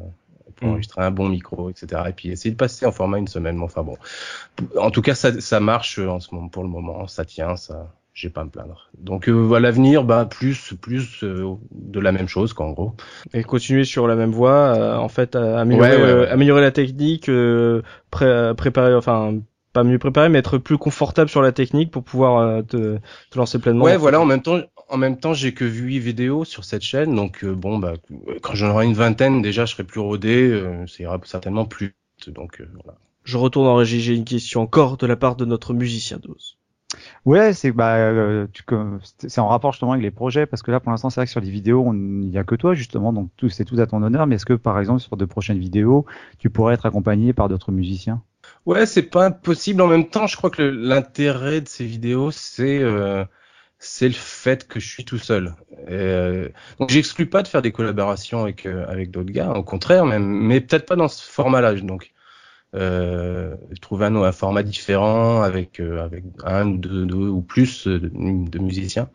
pour 0.57 0.69
Mm. 0.69 0.71
enregistrer 0.73 1.03
un 1.03 1.11
bon 1.11 1.29
micro, 1.29 1.71
etc. 1.71 2.09
Et 2.09 2.13
puis 2.13 2.31
essayer 2.31 2.51
de 2.51 2.57
passer 2.57 2.87
en 2.87 2.93
format 2.93 3.19
une 3.19 3.29
semaine. 3.29 3.57
Mais 3.57 3.65
enfin 3.65 3.83
bon, 3.83 3.97
en 4.79 4.91
tout 4.91 5.03
cas 5.03 5.15
ça, 5.15 5.41
ça 5.41 5.61
marche 5.61 5.99
euh, 5.99 6.09
en 6.09 6.21
ce 6.21 6.35
moment 6.35 6.49
pour 6.49 6.63
le 6.63 6.69
moment, 6.69 7.07
ça 7.07 7.25
tient, 7.25 7.57
ça, 7.57 7.93
j'ai 8.15 8.31
pas 8.31 8.41
à 8.43 8.45
me 8.45 8.51
plaindre. 8.51 8.89
Donc 8.99 9.29
euh, 9.29 9.53
à 9.55 9.61
l'avenir, 9.61 10.05
bah 10.05 10.25
plus, 10.25 10.75
plus 10.81 11.23
euh, 11.25 11.55
de 11.73 12.01
la 12.01 12.13
même 12.13 12.29
chose 12.29 12.53
qu'en 12.53 12.71
gros. 12.71 12.95
Et 13.35 13.43
continuer 13.45 13.85
sur 13.85 14.07
la 14.07 14.17
même 14.17 14.31
voie, 14.33 14.75
euh, 14.77 14.97
en 14.97 15.09
fait, 15.09 15.37
améliorer, 15.37 15.91
Ouais, 15.91 15.97
ouais, 15.97 16.11
euh, 16.11 16.21
ouais. 16.23 16.29
améliorer 16.29 16.63
la 16.63 16.71
technique, 16.71 17.29
euh, 17.29 17.83
pré- 18.11 18.53
préparer, 18.57 18.95
enfin, 18.95 19.35
pas 19.73 19.85
mieux 19.85 19.99
préparer, 19.99 20.31
mais 20.31 20.39
être 20.39 20.57
plus 20.59 20.79
confortable 20.79 21.29
sur 21.29 21.43
la 21.43 21.53
technique 21.53 21.91
pour 21.91 22.03
pouvoir 22.03 22.39
euh, 22.39 22.63
te, 22.63 22.97
te 23.31 23.39
lancer 23.39 23.59
pleinement. 23.59 23.85
Ouais, 23.85 23.97
voilà. 23.99 24.21
En 24.21 24.25
même 24.25 24.41
temps, 24.43 24.59
en 24.89 24.97
même 24.97 25.19
temps, 25.19 25.35
j'ai 25.35 25.55
que 25.55 25.65
vu 25.65 25.85
8 25.87 25.99
vidéos 26.01 26.45
sur 26.45 26.65
cette 26.65 26.83
chaîne, 26.83 27.15
donc 27.15 27.45
euh, 27.45 27.55
bon, 27.55 27.79
bah 27.79 27.95
quand 28.43 28.55
j'en 28.55 28.71
aurai 28.71 28.87
une 28.87 28.95
vingtaine, 28.95 29.43
déjà, 29.43 29.65
je 29.67 29.73
serai 29.73 29.85
plus 29.85 30.01
rodé, 30.01 30.49
euh, 30.51 30.87
ça 30.87 31.03
ira 31.03 31.21
certainement 31.25 31.65
plus. 31.67 31.95
vite. 32.19 32.31
Donc 32.35 32.61
euh, 32.61 32.69
voilà. 32.85 32.99
Je 33.25 33.37
retourne 33.39 33.67
en 33.67 33.75
régie, 33.77 34.01
j'ai 34.01 34.15
une 34.15 34.25
question 34.25 34.63
encore 34.63 34.97
de 34.97 35.07
la 35.07 35.17
part 35.17 35.37
de 35.37 35.45
notre 35.45 35.75
musicien 35.75 36.19
d'ose. 36.19 36.59
Ouais, 37.25 37.53
c'est 37.53 37.73
bah 37.73 37.97
euh, 37.97 38.47
c'est 39.19 39.39
en 39.41 39.49
rapport 39.49 39.73
justement 39.73 39.93
avec 39.93 40.03
les 40.03 40.11
projets 40.11 40.47
parce 40.47 40.63
que 40.63 40.71
là 40.71 40.81
pour 40.81 40.91
l'instant 40.91 41.11
c'est 41.11 41.21
vrai 41.21 41.27
que 41.27 41.31
sur 41.31 41.41
les 41.41 41.51
vidéos 41.51 41.83
on- 41.87 41.93
il 41.95 42.29
n'y 42.31 42.39
a 42.39 42.45
que 42.45 42.55
toi 42.55 42.75
justement 42.75 43.13
donc 43.13 43.31
tout 43.37 43.49
c'est 43.49 43.65
tout 43.65 43.79
à 43.81 43.87
ton 43.87 44.03
honneur 44.03 44.27
mais 44.27 44.37
est-ce 44.37 44.47
que 44.47 44.55
par 44.55 44.79
exemple 44.81 45.01
sur 45.01 45.17
de 45.17 45.25
prochaines 45.25 45.59
vidéos 45.59 46.07
tu 46.39 46.49
pourrais 46.51 46.75
être 46.75 46.87
accompagné 46.87 47.33
par 47.33 47.49
d'autres 47.49 47.73
musiciens? 47.73 48.23
Ouais, 48.67 48.85
c'est 48.87 49.03
pas 49.05 49.27
impossible. 49.27 49.81
En 49.83 49.87
même 49.87 50.09
temps, 50.09 50.27
je 50.27 50.37
crois 50.37 50.51
que 50.51 50.63
l'intérêt 50.63 51.61
de 51.61 51.69
ces 51.69 51.87
vidéos, 51.87 52.31
c'est 52.31 52.81
euh, 52.83 53.25
c'est 53.79 54.09
le 54.09 54.15
fait 54.15 54.67
que 54.67 54.81
je 54.81 54.89
suis 54.89 55.05
tout 55.05 55.19
seul. 55.19 55.55
Euh, 55.91 56.49
donc 56.79 56.91
j'exclus 56.91 57.27
pas 57.27 57.43
de 57.43 57.49
faire 57.49 57.63
des 57.63 57.73
collaborations 57.73 58.43
avec 58.43 58.67
euh, 58.67 58.87
avec 58.89 59.11
d'autres 59.11 59.33
gars, 59.33 59.53
au 59.53 59.63
contraire 59.63 60.07
même, 60.07 60.25
mais 60.25 60.61
peut-être 60.61 60.87
pas 60.87 60.97
dans 60.97 61.09
ce 61.09 61.23
format-là. 61.29 61.75
Donc 61.75 62.13
euh, 62.75 63.55
trouver 63.81 64.07
un, 64.07 64.17
un 64.17 64.33
format 64.33 64.63
différent 64.63 65.43
avec 65.43 65.81
euh, 65.81 66.05
avec 66.05 66.25
un 66.45 66.69
ou 66.69 66.77
deux, 66.79 67.07
deux 67.07 67.29
ou 67.29 67.43
plus 67.43 67.87
de, 67.87 68.59
musiciens. 68.59 69.09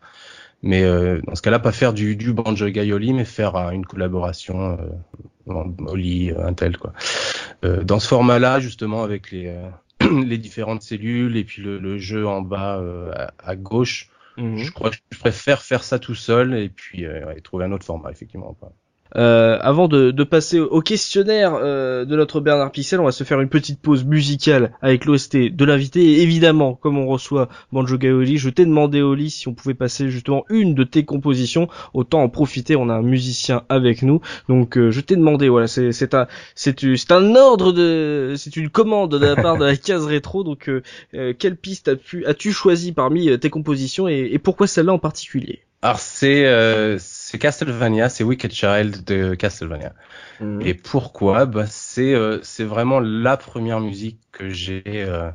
Mais 0.62 0.84
euh, 0.84 1.20
dans 1.26 1.34
ce 1.34 1.42
cas-là, 1.42 1.58
pas 1.58 1.72
faire 1.72 1.92
du, 1.92 2.14
du 2.16 2.32
banjo 2.32 2.68
gaioli, 2.68 3.12
mais 3.12 3.24
faire 3.24 3.56
euh, 3.56 3.70
une 3.70 3.84
collaboration 3.84 4.78
Oli, 5.46 6.30
un 6.38 6.52
tel 6.54 6.76
quoi. 6.78 6.92
Dans 7.62 7.98
ce 7.98 8.08
format-là, 8.08 8.60
justement, 8.60 9.02
avec 9.02 9.32
les 9.32 9.52
les 10.24 10.38
différentes 10.38 10.82
cellules 10.82 11.36
et 11.36 11.44
puis 11.44 11.62
le, 11.62 11.78
le 11.78 11.98
jeu 11.98 12.26
en 12.26 12.42
bas 12.42 12.80
à, 13.12 13.32
à 13.44 13.56
gauche, 13.56 14.08
je 14.36 14.70
crois 14.70 14.90
que 14.90 14.96
je 15.10 15.18
préfère 15.18 15.62
faire 15.62 15.84
ça 15.84 15.98
tout 15.98 16.14
seul 16.14 16.54
et 16.54 16.68
puis 16.68 17.06
euh, 17.06 17.34
trouver 17.40 17.64
un 17.64 17.72
autre 17.72 17.84
format, 17.84 18.10
effectivement. 18.10 18.56
Euh, 19.16 19.58
avant 19.60 19.88
de, 19.88 20.10
de 20.10 20.24
passer 20.24 20.58
au 20.58 20.80
questionnaire 20.80 21.52
euh, 21.54 22.04
de 22.04 22.16
notre 22.16 22.40
Bernard 22.40 22.72
Pixel, 22.72 23.00
on 23.00 23.04
va 23.04 23.12
se 23.12 23.24
faire 23.24 23.40
une 23.40 23.48
petite 23.48 23.80
pause 23.80 24.04
musicale 24.04 24.72
avec 24.80 25.04
l'OST 25.04 25.36
de 25.36 25.64
l'invité. 25.64 26.02
Et 26.02 26.22
évidemment, 26.22 26.74
comme 26.74 26.96
on 26.96 27.06
reçoit 27.06 27.48
Banjo 27.72 27.98
Gaoli, 27.98 28.38
je 28.38 28.48
t'ai 28.48 28.64
demandé 28.64 29.02
Oli 29.02 29.30
si 29.30 29.48
on 29.48 29.54
pouvait 29.54 29.74
passer 29.74 30.08
justement 30.08 30.44
une 30.48 30.74
de 30.74 30.84
tes 30.84 31.04
compositions. 31.04 31.68
Autant 31.92 32.22
en 32.22 32.28
profiter, 32.28 32.74
on 32.76 32.88
a 32.88 32.94
un 32.94 33.02
musicien 33.02 33.64
avec 33.68 34.02
nous. 34.02 34.20
Donc 34.48 34.78
euh, 34.78 34.90
je 34.90 35.00
t'ai 35.00 35.16
demandé, 35.16 35.48
voilà, 35.48 35.66
c'est 35.66 36.14
un 36.14 36.26
c'est 36.54 37.10
un 37.10 37.36
ordre 37.36 37.72
de 37.72 38.34
c'est 38.36 38.56
une 38.56 38.70
commande 38.70 39.12
de 39.18 39.26
la 39.26 39.36
part 39.36 39.58
de 39.58 39.64
la 39.64 39.76
case 39.76 40.06
rétro. 40.06 40.42
Donc 40.44 40.68
euh, 40.68 40.82
euh, 41.14 41.34
quelle 41.38 41.56
piste 41.56 41.88
as-tu 41.88 42.24
as-tu 42.24 42.52
choisi 42.52 42.92
parmi 42.92 43.28
euh, 43.28 43.36
tes 43.36 43.50
compositions 43.50 44.08
et, 44.08 44.30
et 44.32 44.38
pourquoi 44.38 44.66
celle-là 44.66 44.92
en 44.92 44.98
particulier? 44.98 45.60
Alors 45.84 45.98
c'est 45.98 46.46
euh, 46.46 46.96
c'est 47.32 47.38
Castlevania, 47.38 48.10
c'est 48.10 48.24
Wicked 48.24 48.52
Child 48.52 49.04
de 49.04 49.34
Castlevania. 49.34 49.94
Et 50.60 50.74
pourquoi? 50.74 51.46
Bah, 51.46 51.64
c'est 51.66 52.14
euh, 52.14 52.40
c'est 52.42 52.64
vraiment 52.64 53.00
la 53.00 53.38
première 53.38 53.80
musique 53.80 54.20
que 54.32 54.50
j'ai 54.50 54.82
euh, 54.86 55.30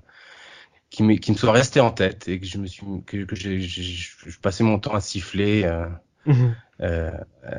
qui 0.91 1.01
me 1.01 1.15
qui 1.15 1.31
me 1.31 1.37
soit 1.37 1.51
restée 1.51 1.79
en 1.79 1.89
tête 1.89 2.27
et 2.27 2.39
que 2.39 2.45
je 2.45 2.59
me 2.59 2.67
suis 2.67 2.85
que, 3.07 3.25
que 3.25 3.35
j'ai 3.35 3.59
j'ai- 3.59 4.11
je 4.27 4.39
passais 4.39 4.63
mon 4.63 4.77
temps 4.77 4.93
à 4.93 5.01
siffler 5.01 5.63
euh, 5.65 5.87
euh, 6.81 7.11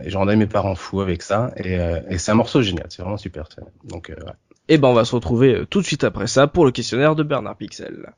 et 0.05 0.11
je 0.11 0.17
rendais 0.17 0.37
mes 0.37 0.47
parents 0.47 0.77
fous 0.77 1.01
avec 1.01 1.23
ça 1.23 1.51
et, 1.57 1.81
euh, 1.81 2.01
et 2.09 2.19
c'est 2.19 2.31
un 2.31 2.37
morceau 2.37 2.63
génial 2.63 2.87
c'est 2.91 3.03
vraiment 3.03 3.17
super 3.17 3.49
ça. 3.53 3.63
donc 3.85 4.11
euh, 4.11 4.15
ouais. 4.25 4.33
Et 4.69 4.79
ben 4.79 4.89
on 4.89 4.95
va 4.95 5.05
se 5.05 5.17
retrouver 5.17 5.65
tout 5.69 5.81
de 5.81 5.87
suite 5.87 6.05
après 6.05 6.29
ça 6.29 6.47
pour 6.47 6.65
le 6.65 6.71
questionnaire 6.71 7.17
de 7.17 7.25
Bernard 7.25 7.57
Pixel. 7.57 8.13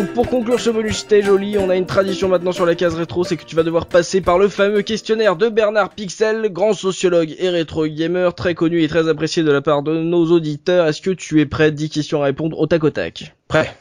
Donc, 0.00 0.14
pour 0.14 0.28
conclure 0.28 0.58
ce 0.58 0.70
bonus 0.70 0.96
stage 0.96 1.28
Oli, 1.28 1.58
on 1.58 1.68
a 1.68 1.76
une 1.76 1.84
tradition 1.84 2.28
maintenant 2.28 2.52
sur 2.52 2.64
la 2.64 2.74
case 2.74 2.94
rétro, 2.94 3.22
c'est 3.22 3.36
que 3.36 3.44
tu 3.44 3.54
vas 3.54 3.64
devoir 3.64 3.84
passer 3.84 4.22
par 4.22 4.38
le 4.38 4.48
fameux 4.48 4.80
questionnaire 4.80 5.36
de 5.36 5.50
Bernard 5.50 5.90
Pixel, 5.90 6.50
grand 6.50 6.72
sociologue 6.72 7.34
et 7.38 7.50
rétro 7.50 7.86
gamer, 7.86 8.34
très 8.34 8.54
connu 8.54 8.82
et 8.82 8.88
très 8.88 9.10
apprécié 9.10 9.42
de 9.42 9.50
la 9.50 9.60
part 9.60 9.82
de 9.82 10.00
nos 10.00 10.30
auditeurs. 10.30 10.86
Est-ce 10.86 11.02
que 11.02 11.10
tu 11.10 11.40
es 11.42 11.44
prêt? 11.44 11.70
10 11.70 11.90
questions 11.90 12.22
à 12.22 12.26
répondre 12.26 12.58
au 12.58 12.66
tac 12.66 12.82
au 12.82 12.88
tac 12.88 13.34
Prêt. 13.46 13.76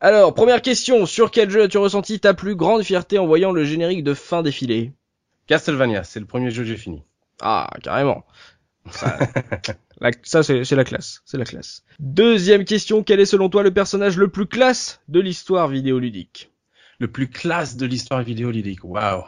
Alors, 0.00 0.34
première 0.34 0.60
question, 0.60 1.06
sur 1.06 1.30
quel 1.30 1.48
jeu 1.48 1.62
as-tu 1.62 1.78
ressenti 1.78 2.20
ta 2.20 2.34
plus 2.34 2.54
grande 2.54 2.82
fierté 2.82 3.18
en 3.18 3.26
voyant 3.26 3.52
le 3.52 3.64
générique 3.64 4.04
de 4.04 4.12
fin 4.12 4.42
défiler? 4.42 4.92
Castlevania, 5.46 6.04
c'est 6.04 6.20
le 6.20 6.26
premier 6.26 6.50
jeu 6.50 6.64
que 6.64 6.68
j'ai 6.68 6.76
fini. 6.76 7.02
Ah, 7.40 7.70
carrément. 7.82 8.24
Ça, 10.22 10.42
c'est 10.42 10.64
c'est 10.64 10.76
la 10.76 10.84
classe, 10.84 11.22
c'est 11.24 11.38
la 11.38 11.44
classe. 11.44 11.82
Deuxième 11.98 12.64
question, 12.64 13.02
quel 13.02 13.20
est 13.20 13.24
selon 13.26 13.48
toi 13.48 13.62
le 13.62 13.72
personnage 13.72 14.16
le 14.16 14.28
plus 14.28 14.46
classe 14.46 15.00
de 15.08 15.20
l'histoire 15.20 15.68
vidéoludique? 15.68 16.52
Le 16.98 17.08
plus 17.08 17.28
classe 17.28 17.76
de 17.76 17.86
l'histoire 17.86 18.22
vidéoludique. 18.22 18.80
Waouh. 18.84 19.24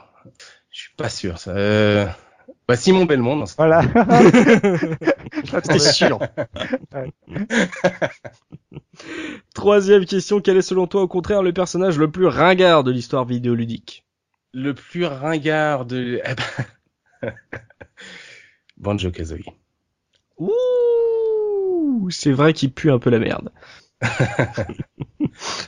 Je 0.71 0.81
suis 0.83 0.94
pas 0.97 1.09
sûr. 1.09 1.38
Ça. 1.38 1.53
Euh... 1.53 2.07
Bah, 2.66 2.77
Simon 2.77 3.05
Belmont. 3.07 3.37
dans 3.37 3.47
ce- 3.47 3.57
Voilà. 3.57 3.83
C'était 5.62 5.79
sûr. 5.79 6.18
Troisième 9.55 10.05
question, 10.05 10.40
quel 10.40 10.57
est 10.57 10.62
selon 10.62 10.87
toi 10.87 11.03
au 11.03 11.09
contraire 11.09 11.42
le 11.42 11.53
personnage 11.53 11.99
le 11.99 12.11
plus 12.11 12.27
ringard 12.27 12.85
de 12.85 12.90
l'histoire 12.90 13.25
vidéoludique? 13.25 14.05
Le 14.55 14.75
plus 14.75 15.05
ringard 15.05 15.85
de. 15.85 16.21
Eh 16.25 16.35
ben... 17.23 17.33
Banjo 18.78 19.10
Kazooie. 19.10 19.44
Ouh, 20.38 22.08
c'est 22.10 22.32
vrai 22.32 22.52
qu'il 22.52 22.72
pue 22.72 22.90
un 22.90 22.98
peu 22.98 23.10
la 23.10 23.18
merde. 23.18 23.52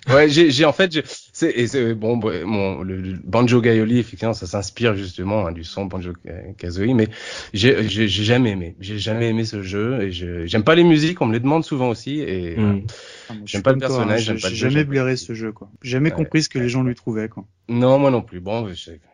Ouais, 0.08 0.28
j'ai, 0.28 0.50
j'ai 0.50 0.64
en 0.64 0.72
fait, 0.72 0.92
j'ai- 0.92 1.04
c'est, 1.32 1.66
c'est 1.66 1.94
bon, 1.94 2.16
bon, 2.16 2.46
mon, 2.46 2.82
le, 2.82 2.96
le 2.96 3.18
Banjo 3.24 3.60
Gaioli, 3.60 3.98
effectivement, 3.98 4.34
ça 4.34 4.46
s'inspire 4.46 4.94
justement 4.96 5.46
hein, 5.46 5.52
du 5.52 5.64
son 5.64 5.86
Banjo 5.86 6.12
Kazooie, 6.58 6.94
mais 6.94 7.08
j'ai, 7.52 7.88
j'ai, 7.88 8.08
j'ai 8.08 8.24
jamais 8.24 8.50
aimé, 8.50 8.76
j'ai 8.80 8.98
jamais 8.98 9.28
aimé 9.28 9.44
ce 9.44 9.62
jeu 9.62 10.02
et 10.02 10.12
je, 10.12 10.46
j'aime 10.46 10.64
pas 10.64 10.74
les 10.74 10.84
musiques, 10.84 11.20
on 11.20 11.26
me 11.26 11.32
les 11.32 11.40
demande 11.40 11.64
souvent 11.64 11.88
aussi 11.90 12.20
et 12.20 12.56
Hmm. 12.56 12.80
Ah, 13.28 13.34
moi, 13.34 13.46
je 13.46 13.52
J'aime 13.52 13.62
pas 13.62 13.72
le 13.72 13.78
personnage, 13.78 14.22
hein, 14.22 14.24
j'aime 14.24 14.36
j'ai 14.36 14.40
pas 14.40 14.48
le 14.48 14.54
j'ai 14.54 14.60
jeu, 14.68 14.70
jamais 14.70 14.84
blairé 14.84 15.16
ce 15.16 15.34
jeu, 15.34 15.52
quoi. 15.52 15.70
Jamais 15.82 16.10
Ouais. 16.10 16.16
compris 16.16 16.42
ce 16.42 16.48
que 16.48 16.58
les 16.58 16.68
gens 16.68 16.82
lui 16.82 16.94
trouvaient, 16.94 17.28
quoi. 17.28 17.46
non, 17.68 17.98
moi 17.98 18.10
non 18.10 18.22
plus. 18.22 18.40
Bon, 18.40 18.66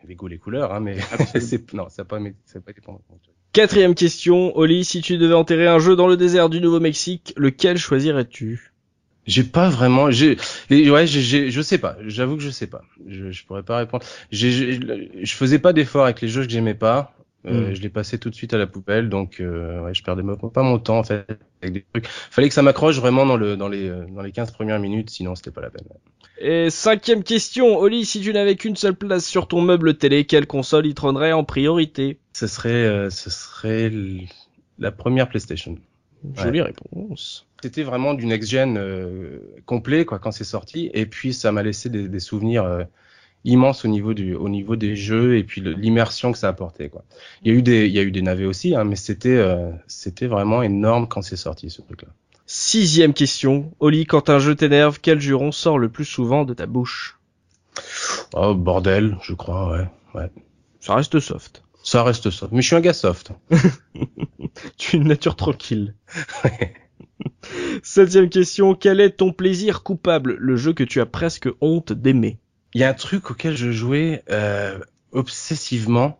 les 0.03 0.15
goûts, 0.15 0.27
les 0.27 0.37
couleurs, 0.39 0.73
hein, 0.73 0.79
mais 0.79 0.97
c'est, 1.39 1.73
non, 1.73 1.89
ça 1.89 2.05
pas, 2.05 2.19
ça 2.45 2.59
a 2.59 2.61
pas 2.61 2.73
moi. 2.87 3.01
Quatrième 3.57 3.95
question, 3.95 4.55
Oli, 4.55 4.85
si 4.85 5.01
tu 5.01 5.17
devais 5.17 5.33
enterrer 5.33 5.65
un 5.65 5.79
jeu 5.79 5.95
dans 5.95 6.05
le 6.07 6.15
désert 6.15 6.47
du 6.47 6.61
Nouveau-Mexique, 6.61 7.33
lequel 7.37 7.79
choisirais-tu? 7.79 8.71
J'ai 9.25 9.43
pas 9.43 9.67
vraiment, 9.67 10.11
j'ai, 10.11 10.37
ouais, 10.69 11.07
je 11.07 11.61
sais 11.63 11.79
pas. 11.79 11.97
J'avoue 12.05 12.37
que 12.37 12.43
je 12.43 12.51
sais 12.51 12.67
pas. 12.67 12.83
Je, 13.07 13.31
je 13.31 13.45
pourrais 13.45 13.63
pas 13.63 13.77
répondre. 13.79 14.05
J'ai- 14.31 14.79
je 15.23 15.33
faisais 15.33 15.57
pas 15.57 15.73
d'efforts 15.73 16.03
avec 16.03 16.21
les 16.21 16.27
jeux 16.27 16.43
que 16.43 16.51
j'aimais 16.51 16.75
pas. 16.75 17.16
Euh, 17.47 17.69
Mm. 17.69 17.75
Je 17.75 17.81
les 17.81 17.89
passais 17.89 18.17
tout 18.17 18.29
de 18.29 18.35
suite 18.35 18.53
à 18.53 18.57
la 18.57 18.67
poubelle, 18.67 19.09
donc 19.09 19.39
euh, 19.39 19.81
ouais, 19.81 19.93
je 19.93 20.03
perdais 20.03 20.23
pas 20.53 20.63
mon 20.63 20.79
temps 20.79 20.99
en 20.99 21.03
fait 21.03 21.25
avec 21.61 21.73
des 21.73 21.85
trucs. 21.93 22.07
Fallait 22.07 22.49
que 22.49 22.53
ça 22.53 22.61
m'accroche 22.61 22.99
vraiment 22.99 23.25
dans 23.25 23.37
le 23.37 23.55
dans 23.55 23.69
les 23.69 23.87
euh, 23.89 24.05
dans 24.09 24.21
les 24.21 24.31
15 24.31 24.51
premières 24.51 24.79
minutes, 24.79 25.09
sinon 25.09 25.35
c'était 25.35 25.51
pas 25.51 25.61
la 25.61 25.69
peine. 25.69 25.85
Et 26.39 26.69
cinquième 26.69 27.23
question, 27.23 27.77
Oli, 27.77 28.05
si 28.05 28.21
tu 28.21 28.31
n'avais 28.33 28.55
qu'une 28.55 28.75
seule 28.75 28.95
place 28.95 29.25
sur 29.25 29.47
ton 29.47 29.61
meuble 29.61 29.97
télé, 29.97 30.25
quelle 30.25 30.45
console 30.45 30.85
y 30.85 30.93
trônerait 30.93 31.31
en 31.31 31.43
priorité? 31.43 32.19
Ce 32.33 32.47
serait 32.47 32.69
euh, 32.69 33.09
ce 33.09 33.29
serait 33.29 33.91
la 34.79 34.91
première 34.91 35.29
PlayStation. 35.29 35.77
Jolie 36.35 36.61
réponse. 36.61 37.47
C'était 37.61 37.83
vraiment 37.83 38.13
du 38.13 38.25
next 38.25 38.49
gen 38.49 38.77
euh, 38.77 39.39
complet 39.65 40.05
quoi 40.05 40.19
quand 40.19 40.31
c'est 40.31 40.43
sorti, 40.43 40.91
et 40.93 41.05
puis 41.05 41.33
ça 41.33 41.51
m'a 41.51 41.63
laissé 41.63 41.89
des, 41.89 42.07
des 42.07 42.19
souvenirs 42.19 42.85
immenses 43.43 43.85
au 43.85 43.87
niveau 43.87 44.13
du 44.13 44.35
au 44.35 44.49
niveau 44.49 44.75
des 44.75 44.95
jeux 44.95 45.37
et 45.37 45.43
puis 45.43 45.61
l'immersion 45.61 46.31
que 46.31 46.37
ça 46.37 46.49
apportait 46.49 46.89
quoi. 46.89 47.03
Il 47.41 47.51
y 47.51 47.55
a 47.55 47.57
eu 47.57 47.61
des 47.61 47.87
il 47.87 47.93
y 47.93 47.99
a 47.99 48.03
eu 48.03 48.11
des 48.11 48.21
navets 48.21 48.45
aussi, 48.45 48.75
hein, 48.75 48.83
mais 48.83 48.95
c'était 48.95 49.37
euh, 49.37 49.71
c'était 49.87 50.27
vraiment 50.27 50.63
énorme 50.63 51.07
quand 51.07 51.21
c'est 51.21 51.37
sorti 51.37 51.69
ce 51.69 51.81
truc 51.81 52.03
là. 52.03 52.09
Sixième 52.49 53.13
question, 53.13 53.73
Oli, 53.81 54.05
quand 54.05 54.29
un 54.29 54.39
jeu 54.39 54.55
t'énerve, 54.55 54.99
quel 55.01 55.19
juron 55.19 55.51
sort 55.51 55.77
le 55.77 55.89
plus 55.89 56.05
souvent 56.05 56.45
de 56.45 56.53
ta 56.53 56.65
bouche? 56.65 57.19
Oh 58.33 58.55
bordel, 58.55 59.17
je 59.21 59.33
crois 59.33 59.71
ouais 59.71 59.87
ouais. 60.15 60.29
Ça 60.79 60.95
reste 60.95 61.19
soft. 61.19 61.63
Ça 61.83 62.03
reste 62.03 62.29
soft, 62.29 62.51
mais 62.51 62.61
je 62.61 62.67
suis 62.67 62.75
un 62.75 62.81
gars 62.81 62.93
soft. 62.93 63.31
Tu 64.77 64.95
es 64.95 64.99
une 64.99 65.07
nature 65.07 65.35
tranquille. 65.35 65.93
Septième 67.83 68.29
question, 68.29 68.73
quel 68.73 68.99
est 68.99 69.17
ton 69.17 69.31
plaisir 69.31 69.83
coupable, 69.83 70.35
le 70.39 70.55
jeu 70.55 70.73
que 70.73 70.83
tu 70.83 70.99
as 70.99 71.05
presque 71.05 71.47
honte 71.61 71.93
d'aimer? 71.93 72.39
Il 72.77 72.81
y 72.81 72.83
a 72.83 72.89
un 72.89 72.93
truc 72.93 73.31
auquel 73.31 73.57
je 73.57 73.71
jouais 73.71 74.21
euh, 74.29 74.77
obsessivement 75.11 76.19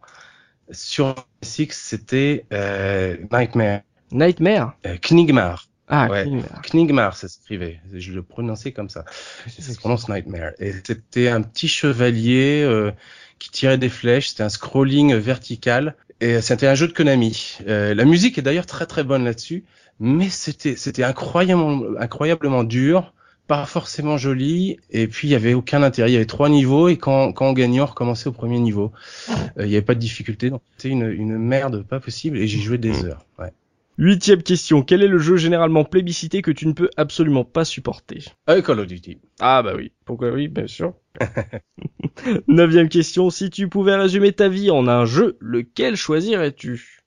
sur 0.72 1.14
Six, 1.44 1.68
c'était 1.72 2.46
euh, 2.52 3.16
Nightmare, 3.32 3.82
Nightmare? 4.12 4.76
Euh, 4.88 4.98
Knigmar. 5.00 5.68
Ah, 5.88 6.08
Ouais. 6.10 6.24
Knigmare. 6.24 6.62
Knigmar, 6.64 7.16
ça 7.16 7.28
s'écrivait. 7.28 7.80
Je 7.94 8.12
le 8.12 8.24
prononçais 8.24 8.72
comme 8.72 8.90
ça. 8.90 9.06
Ça 9.48 9.72
se 9.72 9.78
prononce 9.78 10.10
Nightmare. 10.10 10.54
Et 10.58 10.72
c'était 10.84 11.28
un 11.28 11.44
petit 11.44 11.68
chevalier 11.68 12.64
euh, 12.66 12.92
qui 13.38 13.52
tirait 13.52 13.78
des 13.78 13.90
flèches. 13.90 14.30
C'était 14.30 14.42
un 14.42 14.50
scrolling 14.50 15.14
vertical. 15.14 15.96
Et 16.22 16.42
c'était 16.42 16.66
un 16.66 16.74
jeu 16.74 16.88
de 16.88 16.94
Konami. 16.94 17.60
Euh, 17.68 17.94
la 17.94 18.04
musique 18.04 18.40
est 18.40 18.42
d'ailleurs 18.42 18.66
très 18.66 18.88
très 18.88 19.04
bonne 19.04 19.26
là-dessus. 19.26 19.64
Mais 20.00 20.30
c'était 20.30 20.76
c'était 20.76 21.04
incroyablement 21.04 21.84
incroyablement 22.00 22.64
dur, 22.64 23.14
pas 23.48 23.66
forcément 23.66 24.18
joli. 24.18 24.78
Et 24.92 25.08
puis 25.08 25.28
il 25.28 25.32
y 25.32 25.36
avait 25.36 25.54
aucun 25.54 25.84
intérêt. 25.84 26.10
Il 26.10 26.14
y 26.14 26.18
avait 26.18 26.26
trois 26.26 26.50
niveaux 26.50 26.88
et 26.90 26.98
quand 26.98 27.32
quand 27.34 27.48
on 27.48 27.54
gagnait, 27.54 27.82
on 27.82 27.86
recommençait 27.86 28.30
au 28.30 28.34
premier 28.34 28.60
niveau. 28.60 28.92
Euh, 29.30 29.66
il 29.66 29.72
y 29.72 29.76
avait 29.76 29.82
pas 29.82 29.96
de 29.96 30.00
difficulté. 30.00 30.50
Donc 30.50 30.62
c'était 30.78 30.90
une 30.90 31.10
une 31.10 31.38
merde 31.38 31.84
pas 31.84 32.00
possible. 32.00 32.38
Et 32.38 32.48
j'y 32.48 32.62
jouais 32.62 32.78
des 32.78 33.06
heures. 33.06 33.26
Ouais. 33.40 33.52
Huitième 34.00 34.44
question, 34.44 34.84
quel 34.84 35.02
est 35.02 35.08
le 35.08 35.18
jeu 35.18 35.38
généralement 35.38 35.84
plébiscité 35.84 36.44
que 36.44 36.52
tu 36.52 36.68
ne 36.68 36.74
peux 36.74 36.92
absolument 36.98 37.44
pas 37.44 37.66
supporter? 37.66 38.24
Avec 38.46 38.66
Call 38.66 38.80
of 38.80 38.86
Duty. 38.86 39.18
Ah 39.40 39.64
bah 39.64 39.74
oui, 39.76 39.92
pourquoi 40.06 40.30
oui, 40.30 40.48
bien 40.48 40.68
sûr. 40.68 40.94
Neuvième 42.48 42.90
question, 42.90 43.32
si 43.32 43.50
tu 43.50 43.70
pouvais 43.70 43.96
résumer 43.96 44.34
ta 44.34 44.50
vie 44.50 44.70
en 44.70 44.88
un 44.88 45.06
jeu, 45.06 45.36
lequel 45.40 45.96
choisirais-tu? 45.96 47.00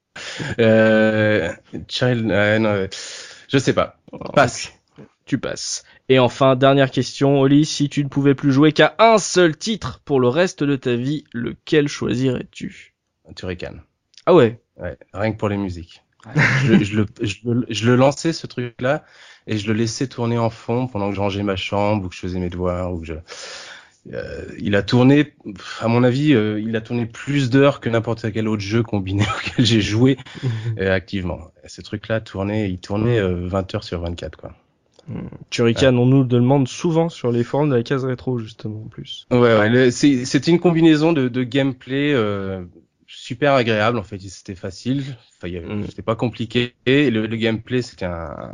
Euh, 0.59 1.53
Child, 1.87 2.29
euh, 2.29 2.59
non, 2.59 2.71
euh, 2.71 2.87
je 3.49 3.59
sais 3.59 3.73
pas. 3.73 4.01
Passe. 4.35 4.73
Tu 5.31 5.39
passes. 5.39 5.85
Et 6.09 6.19
enfin, 6.19 6.57
dernière 6.57 6.91
question, 6.91 7.41
Oli, 7.41 7.65
si 7.65 7.89
tu 7.89 8.03
ne 8.03 8.09
pouvais 8.09 8.35
plus 8.35 8.51
jouer 8.51 8.73
qu'à 8.73 8.97
un 8.99 9.19
seul 9.19 9.57
titre 9.57 10.01
pour 10.05 10.19
le 10.19 10.27
reste 10.27 10.65
de 10.65 10.75
ta 10.75 10.97
vie, 10.97 11.23
lequel 11.33 11.87
choisirais-tu? 11.87 12.97
Turrican. 13.37 13.75
Ah 14.27 14.35
ouais? 14.35 14.61
Ouais, 14.77 14.99
rien 15.15 15.31
que 15.31 15.37
pour 15.37 15.49
les 15.49 15.57
musiques. 15.57 16.03
je, 16.65 16.83
je 16.83 16.97
le, 16.97 17.07
je, 17.23 17.37
le, 17.45 17.65
je 17.69 17.87
le 17.89 17.95
lançais 17.95 18.33
ce 18.33 18.49
truc-là 18.49 19.05
et 19.47 19.57
je 19.57 19.69
le 19.69 19.75
laissais 19.75 20.09
tourner 20.09 20.37
en 20.37 20.51
fond 20.51 20.89
pendant 20.89 21.11
que 21.11 21.15
je 21.15 21.21
rangeais 21.21 21.45
ma 21.45 21.55
chambre 21.55 22.07
ou 22.07 22.09
que 22.09 22.15
je 22.17 22.21
faisais 22.23 22.41
mes 22.41 22.51
devoirs 22.51 22.93
ou 22.93 22.99
que 22.99 23.07
je. 23.07 23.15
Euh, 24.13 24.47
il 24.59 24.75
a 24.75 24.83
tourné, 24.83 25.35
à 25.79 25.87
mon 25.87 26.03
avis, 26.03 26.35
euh, 26.35 26.61
il 26.61 26.75
a 26.75 26.81
tourné 26.81 27.07
plus 27.07 27.51
d'heures 27.51 27.79
que 27.79 27.89
n'importe 27.89 28.33
quel 28.33 28.49
autre 28.49 28.63
jeu 28.63 28.83
combiné 28.83 29.25
auquel 29.37 29.65
j'ai 29.65 29.81
joué 29.81 30.19
euh, 30.81 30.93
activement. 30.93 31.53
Et 31.63 31.69
ce 31.69 31.83
truc-là 31.83 32.21
tournait, 32.21 32.69
il 32.69 32.81
tournait 32.81 33.21
euh, 33.21 33.47
20 33.47 33.77
heures 33.77 33.85
sur 33.85 34.01
24 34.01 34.37
quoi. 34.37 34.57
Turrican, 35.51 35.97
on 35.97 36.07
nous 36.07 36.21
le 36.23 36.29
demande 36.29 36.69
souvent 36.69 37.09
sur 37.09 37.33
les 37.33 37.45
forums 37.45 37.71
de 37.71 37.77
la 37.77 37.83
case 37.83 38.05
rétro, 38.05 38.39
justement, 38.39 38.83
en 38.85 38.89
plus. 38.89 39.27
Ouais, 39.31 39.39
ouais 39.39 39.91
c'était 39.91 40.51
une 40.51 40.61
combinaison 40.61 41.13
de, 41.13 41.29
de 41.29 41.43
gameplay 41.43 42.13
euh, 42.13 42.65
super 43.07 43.55
agréable 43.55 43.99
en 43.99 44.03
fait. 44.03 44.19
C'était 44.21 44.55
facile, 44.55 45.03
enfin, 45.43 45.49
Mm. 45.53 45.87
c'était 45.89 46.03
pas 46.03 46.17
compliqué. 46.17 46.75
Et 46.87 47.11
le, 47.11 47.27
le 47.27 47.37
gameplay, 47.37 47.83
c'était 47.83 48.07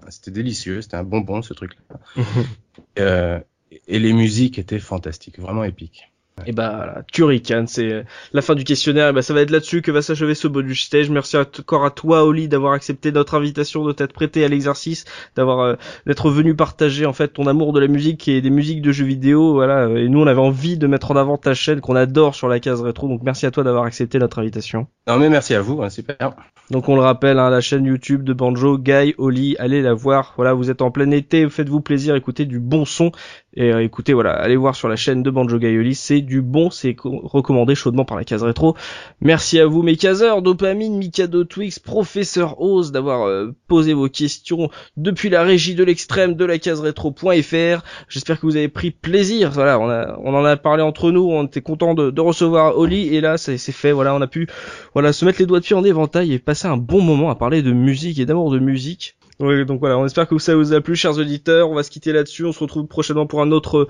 c'était 0.08 0.30
délicieux, 0.30 0.80
c'était 0.82 0.96
un 0.96 1.04
bonbon 1.04 1.42
ce 1.42 1.52
truc-là. 1.54 1.98
euh, 2.98 3.40
et 3.88 3.98
les 3.98 4.12
musiques 4.12 4.58
étaient 4.58 4.78
fantastiques, 4.78 5.38
vraiment 5.38 5.64
épiques. 5.64 6.12
Et 6.44 6.52
bah, 6.52 6.74
voilà, 6.76 7.02
Turrican, 7.12 7.64
c'est 7.66 7.90
euh, 7.90 8.02
la 8.32 8.42
fin 8.42 8.54
du 8.54 8.64
questionnaire. 8.64 9.08
Et 9.08 9.12
bah, 9.12 9.22
ça 9.22 9.32
va 9.32 9.40
être 9.40 9.50
là-dessus 9.50 9.80
que 9.80 9.90
va 9.90 10.02
s'achever 10.02 10.34
ce 10.34 10.48
bonus 10.48 10.84
stage. 10.84 11.08
Merci 11.08 11.36
encore 11.36 11.84
à 11.84 11.90
toi, 11.90 12.24
Oli, 12.24 12.46
d'avoir 12.46 12.74
accepté 12.74 13.10
notre 13.10 13.34
invitation, 13.34 13.84
de 13.84 13.92
t'être 13.92 14.12
prêté 14.12 14.44
à 14.44 14.48
l'exercice, 14.48 15.06
d'avoir 15.34 15.60
euh, 15.60 15.74
d'être 16.06 16.30
venu 16.30 16.54
partager 16.54 17.06
en 17.06 17.12
fait 17.12 17.28
ton 17.28 17.46
amour 17.46 17.72
de 17.72 17.80
la 17.80 17.88
musique 17.88 18.28
et 18.28 18.42
des 18.42 18.50
musiques 18.50 18.82
de 18.82 18.92
jeux 18.92 19.06
vidéo. 19.06 19.54
Voilà. 19.54 19.88
Et 19.88 20.08
nous, 20.08 20.20
on 20.20 20.26
avait 20.26 20.40
envie 20.40 20.76
de 20.76 20.86
mettre 20.86 21.10
en 21.10 21.16
avant 21.16 21.38
ta 21.38 21.54
chaîne 21.54 21.80
qu'on 21.80 21.96
adore 21.96 22.34
sur 22.34 22.48
la 22.48 22.60
case 22.60 22.82
rétro. 22.82 23.08
Donc, 23.08 23.22
merci 23.22 23.46
à 23.46 23.50
toi 23.50 23.64
d'avoir 23.64 23.84
accepté 23.84 24.18
notre 24.18 24.38
invitation. 24.38 24.86
Non 25.06 25.18
mais 25.18 25.28
merci 25.28 25.54
à 25.54 25.60
vous, 25.60 25.82
hein, 25.82 25.90
super. 25.90 26.34
Donc 26.70 26.88
on 26.88 26.96
le 26.96 27.00
rappelle, 27.00 27.38
hein, 27.38 27.48
la 27.48 27.60
chaîne 27.60 27.84
YouTube 27.84 28.24
de 28.24 28.32
Banjo, 28.32 28.76
Guy, 28.76 29.14
Oli, 29.18 29.54
allez 29.60 29.82
la 29.82 29.94
voir. 29.94 30.32
Voilà, 30.36 30.52
vous 30.52 30.68
êtes 30.68 30.82
en 30.82 30.90
plein 30.90 31.12
été, 31.12 31.48
faites-vous 31.48 31.80
plaisir, 31.80 32.16
écoutez 32.16 32.44
du 32.44 32.58
bon 32.58 32.84
son. 32.84 33.12
Et 33.54 33.72
euh, 33.72 33.82
écoutez, 33.82 34.12
voilà, 34.12 34.32
allez 34.32 34.56
voir 34.56 34.74
sur 34.74 34.88
la 34.88 34.96
chaîne 34.96 35.22
de 35.22 35.30
Banjo 35.30 35.58
Guy 35.58 35.78
Oli, 35.78 35.94
c'est 35.94 36.20
du 36.20 36.42
bon, 36.42 36.70
c'est 36.70 36.96
recommandé 37.04 37.74
chaudement 37.74 38.04
par 38.04 38.18
la 38.18 38.24
case 38.24 38.42
rétro. 38.42 38.76
Merci 39.20 39.60
à 39.60 39.66
vous 39.66 39.82
mes 39.82 39.96
caseurs, 39.96 40.42
Dopamine, 40.42 40.98
Mikado 40.98 41.44
Twix, 41.44 41.78
Professeur 41.78 42.60
Oz 42.60 42.90
d'avoir 42.90 43.28
euh, 43.28 43.54
posé 43.68 43.94
vos 43.94 44.08
questions 44.08 44.68
depuis 44.96 45.30
la 45.30 45.44
régie 45.44 45.76
de 45.76 45.84
l'extrême 45.84 46.34
de 46.34 46.44
la 46.44 46.58
case 46.58 46.80
rétro.fr. 46.80 47.84
J'espère 48.08 48.40
que 48.40 48.44
vous 48.44 48.56
avez 48.56 48.68
pris 48.68 48.90
plaisir. 48.90 49.52
Voilà, 49.52 49.78
on, 49.78 49.88
a, 49.88 50.18
on 50.22 50.34
en 50.34 50.44
a 50.44 50.56
parlé 50.56 50.82
entre 50.82 51.12
nous, 51.12 51.30
on 51.30 51.44
était 51.44 51.62
content 51.62 51.94
de, 51.94 52.10
de 52.10 52.20
recevoir 52.20 52.76
Oli 52.76 53.14
et 53.14 53.20
là 53.20 53.38
c'est 53.38 53.56
fait. 53.56 53.92
Voilà, 53.92 54.14
on 54.14 54.20
a 54.20 54.26
pu 54.26 54.48
voilà 54.94 55.12
se 55.12 55.24
mettre 55.24 55.38
les 55.38 55.46
doigts 55.46 55.60
de 55.60 55.64
pied 55.64 55.76
en 55.76 55.84
éventail 55.84 56.32
et 56.32 56.38
passer 56.38 56.55
un 56.64 56.76
bon 56.76 57.02
moment 57.02 57.30
à 57.30 57.34
parler 57.34 57.62
de 57.62 57.72
musique 57.72 58.18
et 58.18 58.26
d'amour 58.26 58.50
de 58.50 58.58
musique. 58.58 59.16
donc 59.38 59.80
voilà, 59.80 59.98
on 59.98 60.06
espère 60.06 60.26
que 60.26 60.38
ça 60.38 60.56
vous 60.56 60.72
a 60.72 60.80
plu, 60.80 60.96
chers 60.96 61.18
auditeurs. 61.18 61.70
On 61.70 61.74
va 61.74 61.82
se 61.82 61.90
quitter 61.90 62.12
là-dessus. 62.12 62.44
On 62.44 62.52
se 62.52 62.60
retrouve 62.60 62.86
prochainement 62.86 63.26
pour 63.26 63.42
un 63.42 63.52
autre 63.52 63.88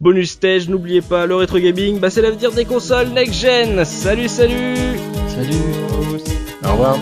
bonus 0.00 0.32
stage. 0.32 0.68
N'oubliez 0.68 1.00
pas, 1.00 1.26
le 1.26 1.36
rétro 1.36 1.58
gaming, 1.58 2.00
bah 2.00 2.10
c'est 2.10 2.22
l'avenir 2.22 2.52
des 2.52 2.64
consoles 2.64 3.08
next 3.08 3.34
gen. 3.34 3.84
Salut, 3.84 4.28
salut. 4.28 4.76
Salut. 5.28 5.54
Au 6.64 6.72
revoir. 6.72 6.98